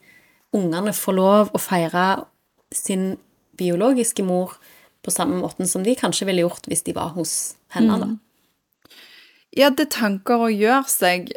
ungene 0.52 0.90
får 0.92 1.14
lov 1.14 1.52
å 1.54 1.60
feire 1.62 2.24
sin 2.74 3.18
biologiske 3.56 4.24
mor 4.26 4.56
på 5.04 5.14
samme 5.14 5.38
måten 5.38 5.68
som 5.70 5.84
de 5.86 5.94
kanskje 5.94 6.26
ville 6.26 6.42
gjort 6.42 6.66
hvis 6.66 6.82
de 6.82 6.92
var 6.96 7.14
hos 7.14 7.54
henne? 7.70 8.00
da? 8.02 8.08
Ja, 9.56 9.70
det 9.70 9.86
er 9.86 9.94
tanker 10.00 10.42
å 10.42 10.50
gjøre 10.50 10.90
seg, 10.90 11.30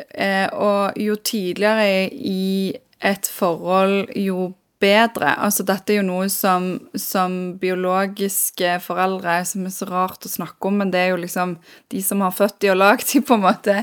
og 0.54 0.98
jo 0.98 1.16
tidligere 1.16 2.10
i 2.10 2.74
et 3.04 3.28
forhold, 3.30 4.12
jo 4.16 4.54
bedre. 4.84 5.34
Altså, 5.40 5.64
dette 5.68 5.94
er 5.94 6.02
jo 6.02 6.08
noe 6.08 6.28
som, 6.32 6.68
som 7.00 7.36
biologiske 7.62 8.78
foreldre, 8.84 9.40
som 9.48 9.68
er 9.68 9.76
så 9.76 9.88
rart 9.90 10.28
å 10.28 10.32
snakke 10.32 10.70
om, 10.70 10.82
men 10.82 10.92
det 10.94 11.04
er 11.04 11.14
jo 11.14 11.22
liksom 11.22 11.58
de 11.94 12.02
som 12.04 12.24
har 12.26 12.36
født 12.36 12.60
de 12.64 12.74
og 12.74 12.80
lagd 12.82 13.08
de, 13.12 13.24
på 13.24 13.38
en 13.38 13.46
måte. 13.46 13.78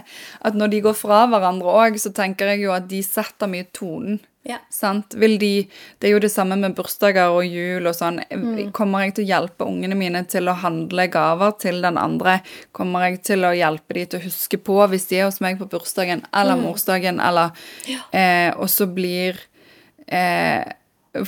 At 0.44 0.58
når 0.58 0.74
de 0.74 0.82
går 0.88 0.98
fra 0.98 1.22
hverandre 1.30 1.76
òg, 1.84 2.00
så 2.00 2.12
tenker 2.16 2.52
jeg 2.52 2.66
jo 2.66 2.74
at 2.76 2.88
de 2.90 3.00
setter 3.06 3.50
mye 3.50 3.68
tonen. 3.76 4.20
Ja. 4.42 4.56
Sant? 4.72 5.14
Vil 5.20 5.36
de, 5.40 5.68
det 6.00 6.08
er 6.08 6.14
jo 6.14 6.22
det 6.22 6.30
samme 6.32 6.56
med 6.56 6.72
bursdager 6.78 7.34
og 7.34 7.44
jul 7.44 7.84
og 7.86 7.92
sånn. 7.96 8.22
Kommer 8.76 9.04
jeg 9.04 9.18
til 9.18 9.26
å 9.26 9.30
hjelpe 9.34 9.68
ungene 9.68 9.98
mine 9.98 10.22
til 10.32 10.48
å 10.48 10.56
handle 10.62 11.06
gaver 11.12 11.52
til 11.60 11.82
den 11.84 12.00
andre? 12.00 12.38
Kommer 12.76 13.04
jeg 13.08 13.20
til 13.28 13.44
å 13.44 13.52
hjelpe 13.56 13.98
de 13.98 14.06
til 14.08 14.22
å 14.22 14.24
huske 14.24 14.60
på 14.64 14.78
hvis 14.92 15.10
de 15.10 15.20
er 15.20 15.28
hos 15.28 15.42
meg 15.44 15.60
på 15.60 15.68
bursdagen 15.70 16.24
eller 16.32 16.60
morsdagen, 16.60 17.20
eller 17.20 17.52
eh, 18.16 18.48
Og 18.56 18.70
så 18.72 18.88
blir 18.88 19.36
eh, 20.08 20.64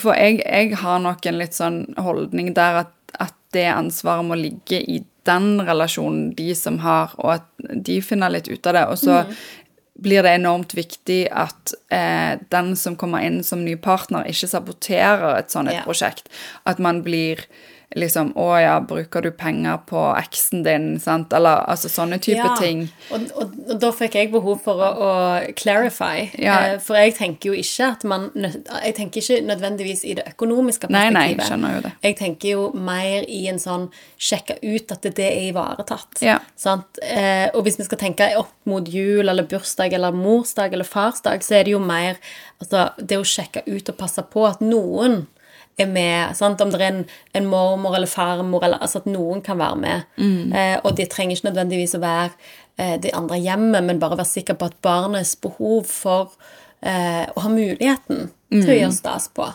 For 0.00 0.16
jeg, 0.16 0.40
jeg 0.40 0.80
har 0.80 1.04
nok 1.04 1.28
en 1.28 1.40
litt 1.42 1.56
sånn 1.58 1.82
holdning 2.00 2.54
der 2.56 2.86
at, 2.86 2.94
at 3.20 3.36
det 3.52 3.68
ansvaret 3.74 4.24
må 4.24 4.40
ligge 4.40 4.80
i 4.80 5.02
den 5.28 5.60
relasjonen 5.62 6.32
de 6.34 6.54
som 6.58 6.80
har, 6.82 7.12
og 7.20 7.36
at 7.36 7.44
de 7.86 8.00
finner 8.02 8.32
litt 8.32 8.48
ut 8.50 8.66
av 8.66 8.74
det. 8.74 8.84
Og 8.90 8.98
så 8.98 9.20
blir 10.02 10.22
det 10.26 10.34
enormt 10.36 10.74
viktig 10.74 11.28
at 11.30 11.74
eh, 11.94 12.38
den 12.50 12.72
som 12.76 12.96
kommer 12.98 13.22
inn 13.24 13.42
som 13.46 13.62
ny 13.64 13.76
partner, 13.80 14.26
ikke 14.28 14.50
saboterer 14.50 15.38
et 15.38 15.50
sånt 15.54 15.70
et 15.70 15.80
Ja. 15.80 15.84
prosjekt. 15.86 16.28
At 16.66 16.78
man 16.82 17.02
blir 17.06 17.44
liksom 17.98 18.32
Å 18.38 18.46
ja, 18.62 18.74
bruker 18.80 19.22
du 19.24 19.30
penger 19.36 19.78
på 19.88 20.00
eksen 20.18 20.62
din? 20.64 20.86
Sant? 21.02 21.32
Eller 21.36 21.64
altså 21.68 21.88
sånne 21.92 22.18
type 22.22 22.38
Ja, 22.38 22.54
ting. 22.60 22.84
Og, 23.10 23.26
og, 23.36 23.52
og 23.70 23.80
da 23.82 23.90
fikk 23.92 24.14
jeg 24.18 24.30
behov 24.32 24.60
for 24.64 24.80
å, 24.80 24.88
å 24.92 25.10
clarify. 25.58 26.28
Ja. 26.40 26.56
Eh, 26.72 26.78
For 26.84 26.96
jeg 27.00 27.14
tenker 27.18 27.52
jo 27.52 27.58
ikke 27.58 27.90
at 27.96 28.04
man 28.08 28.28
Jeg 28.36 28.94
tenker 28.96 29.20
ikke 29.22 29.40
nødvendigvis 29.48 30.04
i 30.08 30.14
det 30.18 30.24
økonomiske 30.32 30.88
perspektivet. 30.88 31.12
nei, 31.12 31.26
nei, 31.32 31.36
jeg 31.36 31.48
skjønner 31.50 31.76
jo 31.76 31.82
det. 31.88 31.92
Jeg 32.08 32.16
tenker 32.22 32.54
jo 32.56 32.64
mer 32.74 33.26
i 33.28 33.42
en 33.52 33.60
sånn 33.62 33.88
sjekke 34.18 34.58
ut 34.62 34.92
at 34.96 35.02
det 35.16 35.26
er 35.28 35.48
ivaretatt. 35.50 36.22
Ja. 36.24 36.38
Sant? 36.56 36.98
Eh, 37.02 37.48
og 37.54 37.64
hvis 37.66 37.78
vi 37.80 37.88
skal 37.88 37.98
tenke 38.00 38.30
opp 38.38 38.52
mot 38.68 38.86
jul 38.88 39.28
eller 39.28 39.44
bursdag 39.50 39.92
eller 39.96 40.14
morsdag 40.16 40.72
eller 40.76 40.86
farsdag, 40.88 41.42
så 41.44 41.58
er 41.58 41.64
det 41.68 41.74
jo 41.76 41.82
mer 41.82 42.16
altså, 42.62 42.88
det 42.98 43.18
å 43.20 43.26
sjekke 43.26 43.64
ut 43.66 43.88
og 43.92 43.96
passe 43.98 44.22
på 44.32 44.46
at 44.48 44.60
noen 44.64 45.24
er 45.78 45.86
med. 45.88 46.36
Sant? 46.36 46.60
Om 46.60 46.70
det 46.70 46.80
er 46.80 46.88
en, 46.92 47.04
en 47.34 47.46
mormor 47.48 47.94
eller 47.96 48.06
farmor, 48.10 48.64
eller 48.64 48.78
altså 48.82 48.98
at 49.02 49.06
noen 49.06 49.40
kan 49.42 49.58
være 49.58 49.76
med. 49.76 50.02
Eh, 50.54 50.76
og 50.84 50.96
de 50.96 51.06
trenger 51.06 51.36
ikke 51.36 51.48
nødvendigvis 51.50 51.94
å 51.96 52.02
være 52.02 52.30
eh, 52.78 52.98
det 53.00 53.14
andre 53.16 53.38
hjemmet, 53.40 53.84
men 53.84 53.98
bare 54.02 54.16
være 54.20 54.28
sikker 54.28 54.54
på 54.60 54.68
at 54.70 54.76
barnets 54.84 55.36
behov 55.40 55.84
for 55.88 56.34
eh, 56.82 57.24
å 57.32 57.40
ha 57.46 57.48
muligheten 57.52 58.28
til 58.52 58.68
å 58.68 58.76
gjøre 58.82 58.92
stas 58.92 59.28
på, 59.32 59.46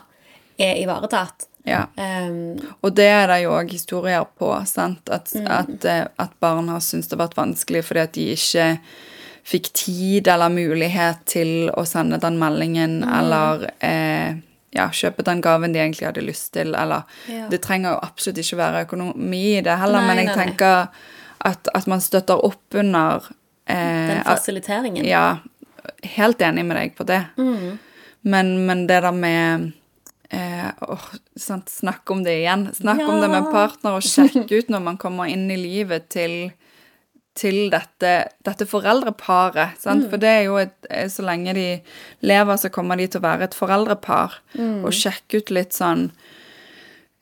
er 0.57 0.79
ivaretatt. 0.81 1.45
Ja. 1.67 1.83
Um, 1.99 2.55
Og 2.81 2.93
det 2.95 3.09
er 3.11 3.27
det 3.27 3.41
jo 3.43 3.51
òg 3.51 3.69
historier 3.75 4.23
på, 4.39 4.53
sant? 4.65 5.09
At, 5.11 5.33
Mm. 5.35 5.47
at, 5.51 5.85
eh, 5.85 6.05
at 6.17 6.31
barn 6.39 6.69
har 6.71 6.79
syntes 6.79 7.09
det 7.11 7.17
har 7.19 7.27
vært 7.27 7.35
vanskelig 7.37 7.83
fordi 7.83 7.99
at 8.05 8.13
de 8.15 8.27
ikke 8.33 8.67
fikk 9.47 9.67
tid 9.73 10.27
eller 10.31 10.49
mulighet 10.49 11.21
til 11.25 11.69
å 11.75 11.83
sende 11.85 12.17
den 12.23 12.39
meldingen, 12.39 13.01
Mm. 13.03 13.13
eller 13.19 13.69
eh, 13.83 14.35
ja, 14.75 14.89
kjøpe 14.91 15.23
den 15.23 15.41
gaven 15.41 15.71
de 15.73 15.79
egentlig 15.79 16.07
hadde 16.09 16.21
lyst 16.25 16.51
til, 16.53 16.73
eller 16.75 17.03
Ja. 17.31 17.47
Det 17.49 17.61
trenger 17.63 17.91
jo 17.95 17.99
absolutt 18.03 18.37
ikke 18.43 18.57
være 18.59 18.81
økonomi 18.87 19.57
i 19.57 19.61
det 19.61 19.77
heller, 19.79 20.01
Nei, 20.01 20.07
men 20.07 20.17
jeg 20.17 20.25
nei, 20.31 20.35
tenker 20.35 20.87
at, 21.45 21.69
at 21.73 21.87
man 21.87 22.01
støtter 22.01 22.43
opp 22.45 22.75
under 22.75 23.23
eh, 23.67 24.07
den 24.09 24.17
at- 24.19 24.25
fasiliteringen. 24.27 25.05
ja, 25.05 25.37
helt 26.03 26.41
enig 26.41 26.65
med 26.65 26.77
deg 26.77 26.95
på 26.97 27.05
det. 27.07 27.21
Mm. 27.37 27.77
Men, 28.27 28.65
men 28.67 28.87
det 28.87 29.01
der 29.03 29.11
med 29.15 29.71
eh, 30.31 30.71
oh, 30.81 31.05
Snakk 31.37 32.09
om 32.11 32.23
det 32.25 32.33
igjen. 32.41 32.67
Snakk 32.75 32.99
om 33.07 33.21
det 33.21 33.29
med 33.31 33.51
partner, 33.53 33.95
og 33.95 34.03
sjekke 34.03 34.57
ut 34.63 34.69
når 34.73 34.81
man 34.83 34.97
kommer 34.97 35.29
inn 35.31 35.45
i 35.51 35.55
livet 35.55 36.09
til, 36.09 36.51
til 37.37 37.67
dette, 37.73 38.13
dette 38.45 38.67
foreldreparet. 38.69 39.77
Sant? 39.81 40.05
Mm. 40.05 40.09
For 40.11 40.21
det 40.21 40.33
er 40.33 40.47
jo 40.47 40.57
et 40.61 40.89
eh, 40.89 41.07
Så 41.11 41.25
lenge 41.25 41.53
de 41.57 41.67
lever, 42.25 42.57
så 42.57 42.73
kommer 42.73 42.99
de 42.99 43.07
til 43.07 43.21
å 43.21 43.27
være 43.27 43.49
et 43.49 43.57
foreldrepar. 43.57 44.41
Mm. 44.57 44.81
Og 44.87 44.95
sjekke 44.95 45.41
ut 45.41 45.53
litt 45.53 45.77
sånn 45.77 46.09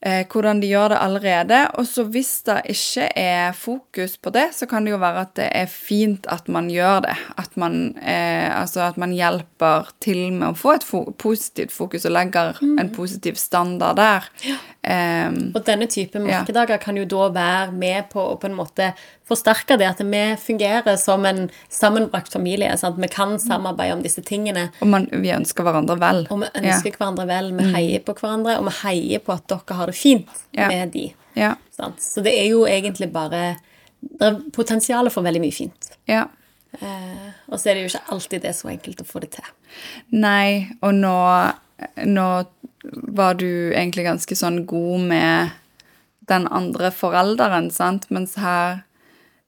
eh, 0.05 0.23
hvordan 0.31 0.61
de 0.61 0.69
gjør 0.69 0.93
det 0.93 0.99
allerede. 1.01 1.61
Og 1.79 1.87
så 1.89 2.05
hvis 2.11 2.31
det 2.47 2.59
ikke 2.75 3.09
er 3.19 3.57
fokus 3.57 4.15
på 4.21 4.33
det, 4.35 4.47
så 4.57 4.67
kan 4.69 4.85
det 4.85 4.93
jo 4.93 5.01
være 5.01 5.25
at 5.25 5.33
det 5.39 5.49
er 5.63 5.71
fint 5.71 6.29
at 6.31 6.49
man 6.51 6.69
gjør 6.71 7.05
det. 7.07 7.17
At 7.41 7.57
man, 7.59 7.97
eh, 8.01 8.49
altså 8.53 8.85
at 8.87 8.99
man 9.01 9.15
hjelper 9.15 9.91
til 10.03 10.27
med 10.31 10.51
å 10.51 10.59
få 10.59 10.77
et 10.77 10.87
fo 10.87 11.05
positivt 11.21 11.73
fokus 11.75 12.07
og 12.07 12.15
legger 12.15 12.61
en 12.79 12.93
positiv 12.95 13.39
standard 13.41 13.99
der. 14.01 14.29
Em, 14.85 15.51
Og 15.55 15.63
denne 15.65 15.87
type 15.89 16.19
Ja. 16.29 16.77
kan 16.77 16.95
jo 16.95 17.05
da 17.05 17.29
være 17.29 17.71
med 17.73 18.09
på 18.09 18.19
å 18.21 18.39
på 18.39 18.45
en 18.45 18.53
måte 18.55 18.93
forsterke 19.27 19.77
det 19.79 19.87
at 19.87 19.97
vi 19.99 20.35
fungerer 20.37 20.95
som 20.97 21.25
en 21.25 21.49
sammenbrakt 21.69 22.31
familie. 22.31 22.77
Sant? 22.77 22.97
Vi 22.99 23.07
kan 23.07 23.39
samarbeide 23.39 23.93
om 23.93 24.03
disse 24.03 24.21
tingene. 24.21 24.69
og 24.81 24.87
man, 24.87 25.07
vi 25.11 25.29
ønsker 25.31 25.63
hverandre 25.63 25.97
vel. 25.99 26.27
Og 26.29 26.41
vi 26.41 26.45
ønsker 26.61 26.91
hverandre 26.97 27.25
vel, 27.27 27.51
vi 27.57 27.63
heier 27.73 27.99
på 28.05 28.13
hverandre, 28.13 28.59
og 28.59 28.65
vi 28.65 28.71
heier 28.83 29.19
på 29.19 29.33
at 29.33 29.47
dere 29.47 29.75
har 29.75 29.85
det 29.87 29.95
fint 29.95 30.27
Ja. 30.53 30.67
med 30.67 30.91
de. 30.91 31.13
Ja. 31.35 31.55
Så 31.75 32.21
det 32.23 32.33
er 32.33 32.49
jo 32.49 32.65
egentlig 32.65 33.11
bare 33.11 33.57
Det 34.19 34.21
er 34.21 34.39
potensial 34.53 35.09
for 35.09 35.23
veldig 35.23 35.41
mye 35.41 35.53
fint. 35.53 35.89
ja. 36.07 36.27
Uh, 36.81 37.31
og 37.49 37.57
så 37.57 37.69
er 37.69 37.73
det 37.75 37.83
jo 37.89 37.97
ikke 37.97 38.11
alltid 38.11 38.41
det 38.41 38.49
er 38.49 38.53
så 38.53 38.67
enkelt 38.69 38.97
å 39.01 39.05
få 39.07 39.21
det 39.21 39.31
til. 39.31 39.45
Nei, 40.11 40.67
og 40.83 40.93
nå, 40.93 41.53
nå 42.05 42.27
var 42.93 43.33
du 43.39 43.73
egentlig 43.73 44.05
ganske 44.05 44.35
sånn 44.37 44.63
god 44.69 45.07
med 45.09 45.55
den 46.29 46.47
andre 46.47 46.91
forelderen, 46.93 47.71
sant? 47.71 48.09
Mens 48.09 48.37
her 48.41 48.83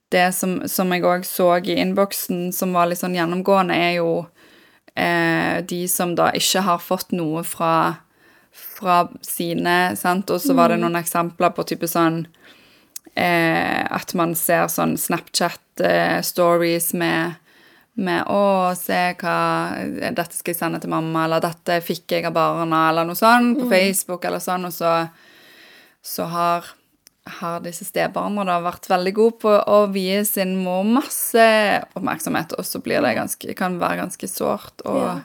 Det 0.07 0.29
som, 0.31 0.61
som 0.71 0.87
jeg 0.95 1.03
òg 1.03 1.25
så 1.27 1.57
i 1.59 1.73
innboksen, 1.81 2.53
som 2.55 2.71
var 2.71 2.87
litt 2.87 3.01
sånn 3.01 3.17
gjennomgående, 3.17 3.75
er 3.75 3.97
jo 3.97 4.11
eh, 4.95 5.59
de 5.67 5.81
som 5.91 6.13
da 6.15 6.29
ikke 6.31 6.61
har 6.63 6.79
fått 6.79 7.11
noe 7.11 7.41
fra, 7.43 7.99
fra 8.55 9.01
sine, 9.19 9.97
sant? 9.99 10.31
Og 10.31 10.39
så 10.39 10.55
var 10.55 10.71
det 10.71 10.79
noen 10.79 10.95
eksempler 10.95 11.51
på 11.51 11.67
type 11.67 11.91
sånn 11.91 12.21
eh, 13.19 13.83
at 13.83 14.15
man 14.15 14.31
ser 14.39 14.71
sånn 14.71 14.95
Snapchat-stories 14.95 16.93
med 16.95 17.35
med 17.97 18.25
'Å, 18.29 18.75
se 18.77 19.15
hva 19.17 19.37
Dette 20.13 20.35
skal 20.37 20.53
jeg 20.53 20.59
sende 20.59 20.79
til 20.81 20.91
mamma', 20.93 21.25
eller 21.25 21.41
'Dette 21.41 21.81
fikk 21.81 22.13
jeg 22.13 22.25
av 22.25 22.33
barna', 22.33 22.89
eller 22.89 23.05
noe 23.05 23.17
sånt, 23.17 23.57
på 23.59 23.69
Facebook, 23.69 24.25
eller 24.25 24.39
sånn, 24.43 24.65
og 24.69 24.73
så, 24.73 25.09
så 26.03 26.27
har, 26.29 26.65
har 27.39 27.59
disse 27.65 27.85
stebarna 27.85 28.45
da 28.45 28.59
vært 28.61 28.89
veldig 28.89 29.13
gode 29.13 29.39
på 29.41 29.55
å 29.65 29.79
vie 29.91 30.23
sin 30.25 30.57
mor 30.63 30.83
masse 30.83 31.47
oppmerksomhet, 31.95 32.53
og 32.57 32.65
så 32.65 32.79
blir 32.83 33.01
det 33.01 33.15
ganske, 33.17 33.55
kan 33.57 33.79
være 33.79 34.03
ganske 34.03 34.27
sårt, 34.29 34.85
og 34.85 35.01
Ja. 35.01 35.19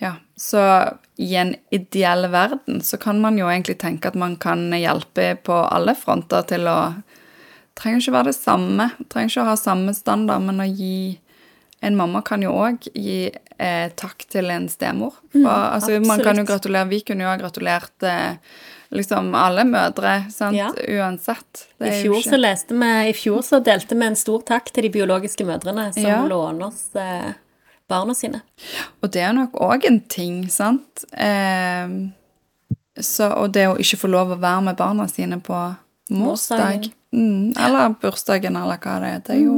ja, 0.00 0.14
så 0.36 0.96
i 1.18 1.34
en 1.36 1.54
ideell 1.70 2.30
verden 2.30 2.80
så 2.80 2.98
kan 2.98 3.20
man 3.20 3.38
jo 3.38 3.46
egentlig 3.46 3.78
tenke 3.78 4.08
at 4.08 4.16
man 4.16 4.36
kan 4.36 4.70
hjelpe 4.72 5.36
på 5.36 5.68
alle 5.70 5.94
fronter 5.94 6.42
til 6.42 6.66
å 6.66 6.94
Trenger 7.74 7.98
ikke 7.98 8.12
være 8.12 8.30
det 8.30 8.36
samme, 8.38 8.84
trenger 9.10 9.30
ikke 9.32 9.42
å 9.42 9.48
ha 9.48 9.54
samme 9.58 9.92
standard, 9.94 10.44
men 10.46 10.60
å 10.62 10.66
gi 10.68 11.18
En 11.84 11.96
mamma 11.98 12.22
kan 12.24 12.42
jo 12.42 12.52
òg 12.56 12.86
gi 12.96 13.28
eh, 13.58 13.88
takk 13.98 14.24
til 14.32 14.48
en 14.50 14.68
stemor. 14.72 15.12
For, 15.34 15.48
altså, 15.50 15.98
man 16.06 16.22
kan 16.24 16.38
jo 16.40 16.44
gratulere 16.48 16.88
Vi 16.88 17.02
kunne 17.06 17.26
jo 17.26 17.28
ha 17.28 17.36
gratulert 17.36 18.02
eh, 18.08 18.38
liksom 18.94 19.32
alle 19.34 19.64
mødre, 19.68 20.30
sant, 20.32 20.54
Ja. 20.56 20.70
uansett. 20.72 21.66
I 21.82 21.90
fjor, 22.02 22.16
ikke- 22.20 22.30
så 22.30 22.38
leste 22.40 22.74
vi, 22.78 22.90
I 23.10 23.12
fjor 23.12 23.42
så 23.42 23.60
delte 23.64 23.96
vi 23.98 24.06
en 24.06 24.16
stor 24.16 24.42
takk 24.46 24.72
til 24.72 24.84
de 24.86 24.90
biologiske 24.96 25.44
mødrene 25.44 25.92
som 25.94 26.02
Ja. 26.06 26.20
låner 26.24 26.66
oss 26.68 26.94
eh, 26.96 27.32
barna 27.90 28.14
sine. 28.14 28.40
Og 29.02 29.10
det 29.10 29.22
er 29.22 29.32
nok 29.36 29.52
òg 29.60 29.84
en 29.86 30.00
ting, 30.00 30.46
sant? 30.48 31.04
Eh, 31.12 31.88
så, 33.00 33.28
og 33.36 33.52
det 33.52 33.66
å 33.68 33.76
ikke 33.82 33.98
få 33.98 34.08
lov 34.10 34.30
å 34.30 34.38
være 34.40 34.62
med 34.70 34.76
barna 34.78 35.08
sine 35.10 35.40
på 35.42 35.76
morsdag, 36.14 36.90
mm, 37.12 37.56
eller 37.58 37.94
bursdagen, 38.00 38.56
eller 38.56 38.78
hva 38.78 39.00
det 39.02 39.08
er, 39.14 39.22
det 39.26 39.36
er 39.36 39.42
jo 39.44 39.56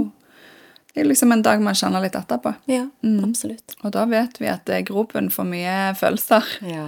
det 0.96 1.02
er 1.04 1.08
liksom 1.10 1.32
en 1.34 1.42
dag 1.44 1.60
man 1.60 1.76
kjenner 1.76 2.00
litt 2.00 2.14
etterpå. 2.16 2.54
Ja, 2.72 2.86
Mm. 3.04 3.20
absolutt. 3.28 3.74
Og 3.84 3.92
da 3.92 4.06
vet 4.08 4.38
vi 4.40 4.46
at 4.48 4.64
det 4.64 4.78
er 4.78 4.86
grobunn 4.88 5.28
for 5.30 5.44
mye 5.44 5.92
følelser. 5.94 6.42
Ja. 6.64 6.86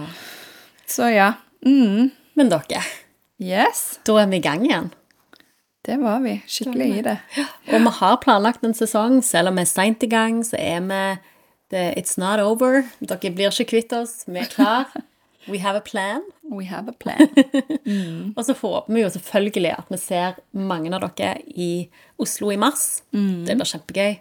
Så 0.89 1.11
ja. 1.13 1.33
Mm, 1.63 2.09
Men 2.35 2.49
dere, 2.49 2.81
yes, 3.39 3.99
da 4.07 4.15
er 4.23 4.27
vi 4.31 4.37
i 4.37 4.41
gang 4.41 4.65
igjen. 4.65 4.91
det 5.85 5.97
var 6.01 6.19
vi. 6.21 6.41
Skikkelig 6.47 6.87
i 6.97 7.01
det. 7.05 7.17
Og 7.73 7.81
vi 7.81 7.91
har 7.99 8.17
planlagt 8.23 8.63
en 8.63 8.73
sesong, 8.73 9.21
selv 9.23 9.49
om 9.49 9.55
vi 9.55 9.61
er 9.61 9.65
seint 9.69 10.03
i 10.03 10.07
gang, 10.07 10.41
så 10.43 10.57
er 10.59 10.81
vi 10.81 11.19
It's 11.99 12.17
not 12.17 12.39
over. 12.39 12.83
Dere 12.99 13.29
blir 13.35 13.51
ikke 13.51 13.69
kvitt 13.69 13.93
oss. 13.93 14.23
Vi 14.27 14.39
er 14.39 14.45
klar. 14.49 14.85
We 15.47 15.57
have 15.63 15.77
a 15.77 15.81
plan. 15.81 16.21
We 16.51 16.65
have 16.65 16.89
a 16.89 16.93
plan. 16.99 17.29
Og 18.37 18.43
så 18.45 18.53
håper 18.59 18.93
vi 18.93 19.01
jo 19.05 19.09
selvfølgelig 19.09 19.71
at 19.77 19.85
vi 19.89 19.97
ser 19.97 20.39
mange 20.51 20.91
av 20.93 21.05
dere 21.15 21.37
i 21.55 21.87
Oslo 22.19 22.51
i 22.51 22.57
mars. 22.59 23.01
Det 23.13 23.55
blir 23.55 23.69
kjempegøy. 23.69 24.17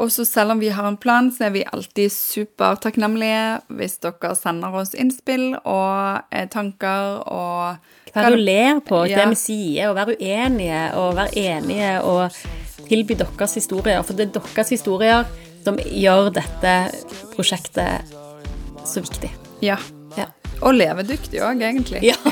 Og 0.00 0.08
så 0.14 0.24
selv 0.24 0.54
om 0.54 0.60
vi 0.62 0.68
har 0.72 0.86
en 0.88 0.96
plan, 0.96 1.28
så 1.34 1.48
er 1.48 1.50
vi 1.52 1.64
alltid 1.66 2.08
supertakknemlige 2.14 3.58
hvis 3.76 3.98
dere 4.00 4.30
sender 4.38 4.72
oss 4.80 4.94
innspill 4.94 5.50
og 5.58 6.22
eh, 6.32 6.46
tanker 6.48 7.18
og 7.28 7.76
ler 8.38 8.80
på 8.86 9.02
Ja. 9.10 9.18
det 9.20 9.28
vi 9.34 9.40
sier, 9.42 9.90
og 9.90 9.96
være 9.98 10.16
uenige 10.16 10.94
og 10.96 11.16
være 11.18 11.36
enige 11.36 11.90
og 12.06 12.30
tilby 12.88 13.18
deres 13.18 13.54
historier. 13.58 14.00
For 14.02 14.14
det 14.16 14.30
er 14.30 14.40
deres 14.40 14.72
historier 14.72 15.26
som 15.64 15.76
gjør 15.76 16.30
dette 16.38 16.78
prosjektet 17.36 18.16
så 18.86 19.04
viktig. 19.04 19.30
Ja. 19.64 19.76
Ja. 20.16 20.26
Og 20.60 20.74
levedyktig 20.76 21.40
òg, 21.44 21.62
egentlig. 21.64 22.02
ja. 22.04 22.16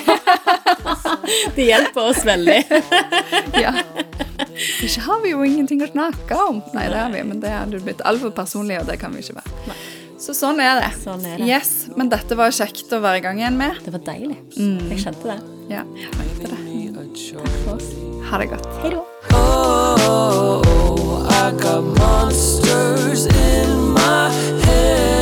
Det 1.56 1.64
hjelper 1.66 2.10
oss 2.12 2.22
veldig. 2.24 2.60
Ja. 3.64 3.72
Ikke 4.84 5.02
har 5.02 5.20
vi 5.22 5.30
jo 5.32 5.42
ingenting 5.44 5.80
å 5.82 5.88
snakke 5.90 6.36
om. 6.48 6.60
Nei, 6.74 6.86
det 6.90 6.98
har 6.98 7.10
vi, 7.12 7.22
men 7.26 7.40
det 7.42 7.50
hadde 7.52 7.80
blitt 7.84 8.00
altfor 8.06 8.30
personlig, 8.36 8.78
og 8.80 8.86
det 8.88 8.98
kan 9.00 9.12
vi 9.14 9.22
ikke 9.24 9.38
være. 9.40 9.76
Så 10.18 10.34
sånn 10.34 10.58
er 10.62 10.80
det. 10.82 10.90
Sånn 11.02 11.22
er 11.26 11.38
det. 11.38 11.46
Yes, 11.48 11.70
Men 11.96 12.10
dette 12.12 12.34
var 12.38 12.50
kjekt 12.54 12.90
å 12.94 12.98
være 13.02 13.20
i 13.20 13.24
gang 13.24 13.38
igjen 13.40 13.58
med. 13.58 13.78
Det 13.84 13.92
var 13.94 14.02
deilig. 14.08 14.36
Jeg 14.58 14.98
kjente 15.04 15.30
det. 15.30 15.38
Ja, 15.72 15.82
tenkte 16.16 16.50
det. 16.52 16.60
Takk 16.98 17.14
For 17.64 17.76
oss. 17.76 17.88
Ha 18.30 18.40
det 18.42 18.48
godt. 18.52 18.66
Hei 18.82 18.90
da. 18.94 19.02
Oh, 19.38 21.26
I 21.30 21.50
got 21.62 21.82
monsters 21.98 23.26
in 23.26 23.70
my 23.94 24.28
head, 24.64 25.17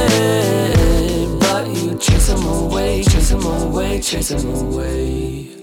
away, 3.47 4.01
chase 4.01 4.29
them 4.29 4.55
away. 4.55 5.56